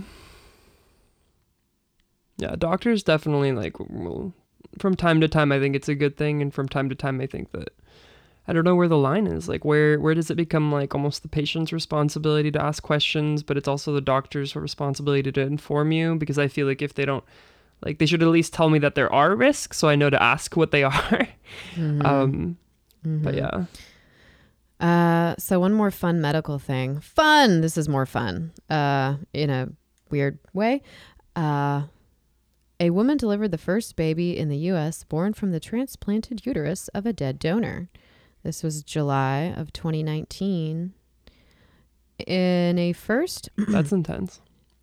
[2.38, 4.32] Yeah, doctors definitely like will
[4.81, 7.20] from time to time I think it's a good thing and from time to time
[7.20, 7.70] I think that
[8.49, 9.47] I don't know where the line is.
[9.47, 13.59] Like where where does it become like almost the patient's responsibility to ask questions, but
[13.59, 17.24] it's also the doctor's responsibility to inform you because I feel like if they don't
[17.85, 20.20] like they should at least tell me that there are risks so I know to
[20.20, 21.29] ask what they are.
[21.74, 22.07] Mm-hmm.
[22.07, 22.57] Um
[23.05, 23.22] mm-hmm.
[23.22, 23.64] but yeah.
[24.81, 27.01] Uh so one more fun medical thing.
[27.01, 27.61] Fun.
[27.61, 28.53] This is more fun.
[28.70, 29.68] Uh in a
[30.11, 30.81] weird way.
[31.37, 31.83] Uh
[32.81, 35.05] a woman delivered the first baby in the U.S.
[35.05, 37.89] born from the transplanted uterus of a dead donor.
[38.43, 40.93] This was July of 2019.
[42.26, 43.49] In a first.
[43.68, 44.41] That's intense.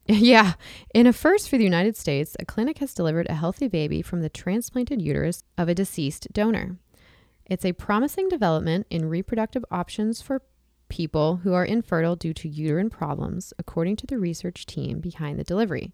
[0.07, 0.53] Yeah.
[0.93, 4.21] In a first for the United States, a clinic has delivered a healthy baby from
[4.21, 6.77] the transplanted uterus of a deceased donor.
[7.45, 10.41] It's a promising development in reproductive options for
[10.89, 15.43] people who are infertile due to uterine problems, according to the research team behind the
[15.43, 15.93] delivery.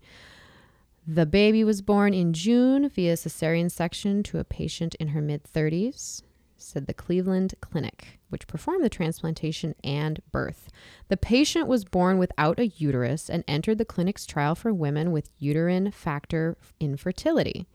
[1.08, 5.44] The baby was born in June via cesarean section to a patient in her mid
[5.44, 6.22] 30s,
[6.58, 10.70] said the Cleveland Clinic, which performed the transplantation and birth.
[11.08, 15.32] The patient was born without a uterus and entered the clinic's trial for women with
[15.40, 17.68] uterine factor infertility.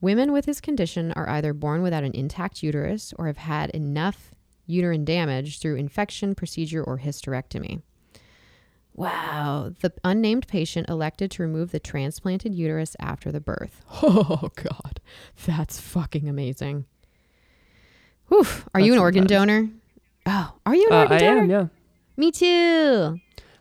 [0.00, 4.32] Women with this condition are either born without an intact uterus or have had enough
[4.66, 7.82] uterine damage through infection, procedure, or hysterectomy.
[8.98, 9.74] Wow.
[9.80, 13.84] The unnamed patient elected to remove the transplanted uterus after the birth.
[14.02, 15.00] Oh, God.
[15.46, 16.84] That's fucking amazing.
[18.28, 18.40] Whew.
[18.40, 18.44] Are
[18.74, 19.68] That's you an organ donor?
[20.26, 21.40] Oh, are you an uh, organ I donor?
[21.40, 21.66] I am, yeah.
[22.16, 23.20] Me too.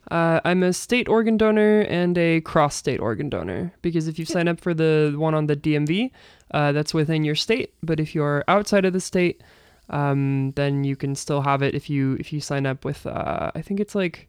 [0.09, 4.25] Uh, I'm a state organ donor and a cross state organ donor because if you
[4.25, 6.11] sign up for the one on the DMV,
[6.51, 7.73] uh, that's within your state.
[7.83, 9.43] But if you're outside of the state,
[9.89, 13.51] um, then you can still have it if you if you sign up with uh,
[13.53, 14.27] I think it's like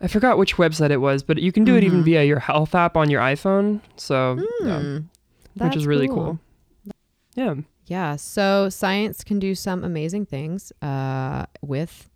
[0.00, 1.78] I forgot which website it was, but you can do mm-hmm.
[1.78, 2.04] it even mm-hmm.
[2.04, 3.80] via your health app on your iPhone.
[3.96, 5.04] So, mm,
[5.54, 6.38] yeah, which is really cool.
[6.86, 6.94] cool.
[7.34, 7.54] Yeah.
[7.86, 8.16] Yeah.
[8.16, 12.08] So, science can do some amazing things uh, with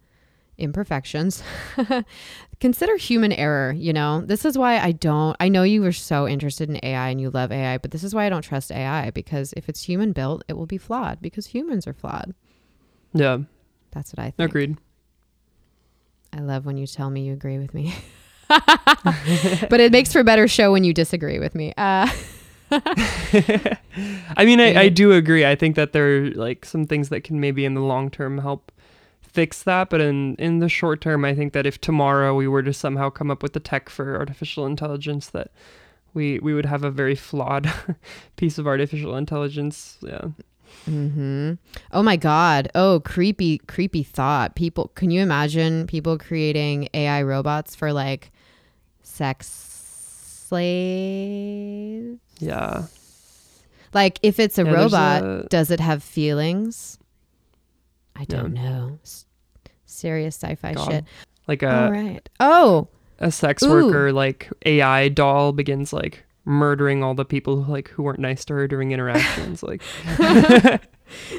[0.59, 1.43] imperfections.
[2.61, 3.73] Consider human error.
[3.73, 5.37] You know, this is why I don't.
[5.41, 8.15] I know you were so interested in AI and you love AI, but this is
[8.15, 11.47] why I don't trust AI because if it's human built, it will be flawed because
[11.47, 12.35] humans are flawed.
[13.13, 13.39] Yeah.
[13.91, 14.51] That's what I think.
[14.51, 14.77] Agreed.
[16.33, 17.95] I love when you tell me you agree with me.
[18.49, 21.73] but it makes for a better show when you disagree with me.
[21.77, 22.09] Uh,
[22.71, 25.45] I mean, I, I do agree.
[25.45, 28.39] I think that there are like some things that can maybe in the long term
[28.39, 28.73] help
[29.21, 32.63] fix that, but in in the short term, I think that if tomorrow we were
[32.63, 35.51] to somehow come up with the tech for artificial intelligence, that
[36.15, 37.71] we we would have a very flawed
[38.37, 39.99] piece of artificial intelligence.
[40.01, 40.29] Yeah.
[40.89, 41.53] Mm-hmm.
[41.93, 42.69] Oh my God.
[42.75, 44.55] Oh, creepy, creepy thought.
[44.55, 48.33] People, can you imagine people creating AI robots for like
[49.03, 49.47] sex
[50.49, 52.19] slaves?
[52.39, 52.85] Yeah.
[53.95, 56.99] Like, if it's a Yeah, robot, a- does it have feelings?
[58.17, 58.99] I don't know.
[59.03, 59.27] S-
[59.87, 60.91] serious sci-fi God.
[60.91, 61.05] shit.
[61.49, 62.29] Like a right.
[62.41, 63.71] Oh, a sex Ooh.
[63.71, 68.45] worker like AI doll begins like murdering all the people who, like who weren't nice
[68.47, 69.63] to her during interactions.
[69.63, 69.83] like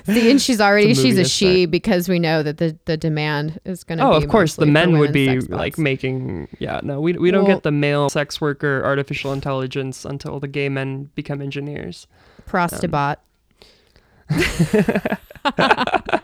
[0.05, 3.59] see, and she's already a she's a she because we know that the the demand
[3.65, 4.05] is going to.
[4.05, 6.79] oh, be of course, the men would be like making yeah.
[6.83, 10.69] No, we we don't Well- get the male sex worker artificial intelligence until the gay
[10.69, 12.07] men become engineers.
[12.47, 13.17] prostibot.
[14.29, 14.39] Um,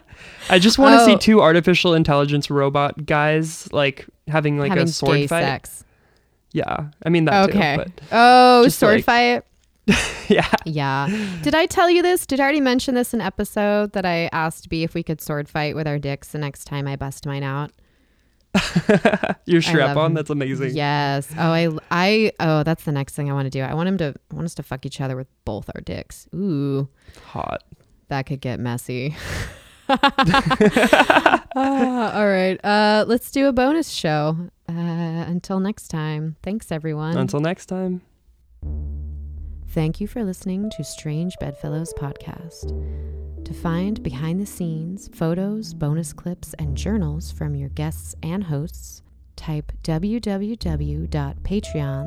[0.52, 1.18] I just want to see Oh.
[1.18, 5.44] two artificial intelligence robot guys like having like having a sword fight.
[5.44, 5.84] sex.
[6.52, 7.78] Yeah, I mean that Okay.
[7.86, 7.92] too.
[8.12, 9.44] Oh, sword like- fight.
[10.30, 11.08] Yeah, Yeah.
[11.42, 12.28] Did I tell you this?
[12.28, 15.50] Did I already mention this in episode that I asked B if we could sword
[15.50, 17.72] fight with our dicks the next time I bust mine out?
[19.46, 20.08] your strap on.
[20.12, 20.14] him.
[20.14, 20.76] That's amazing.
[20.76, 21.32] Yes.
[21.38, 23.62] Oh, I, I, oh, that's the next thing I want to do.
[23.62, 26.28] I want him to, I want us to fuck each other with both our dicks.
[26.36, 26.88] Ooh,
[27.28, 27.64] Hot.
[28.10, 29.16] that could get messy.
[29.90, 31.46] Ah,
[32.16, 32.64] all right.
[32.64, 34.38] Uh, let's do a bonus show.
[34.68, 36.36] Uh, until next time.
[36.44, 37.18] Thanks, everyone.
[37.18, 38.02] Until next time.
[39.70, 43.46] Thank you for listening to Strange Bedfellows podcast.
[43.46, 49.02] To find behind the scenes, photos, bonus clips, and journals from your guests and hosts,
[49.36, 51.06] type www.patreon,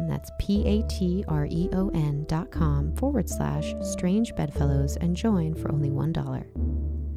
[0.08, 7.11] that's P-A-T-R-E-O-N dot com forward slash Strange Bedfellows and join for only $1.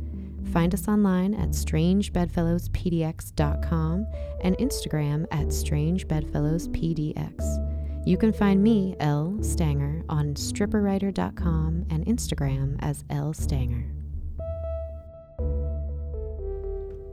[0.56, 4.08] Find us online at strangebedfellowspdx.com
[4.42, 8.08] and Instagram at strangebedfellowspdx.
[8.08, 9.38] You can find me, L.
[9.42, 13.34] Stanger, on stripperwriter.com and Instagram as L.
[13.34, 13.84] Stanger.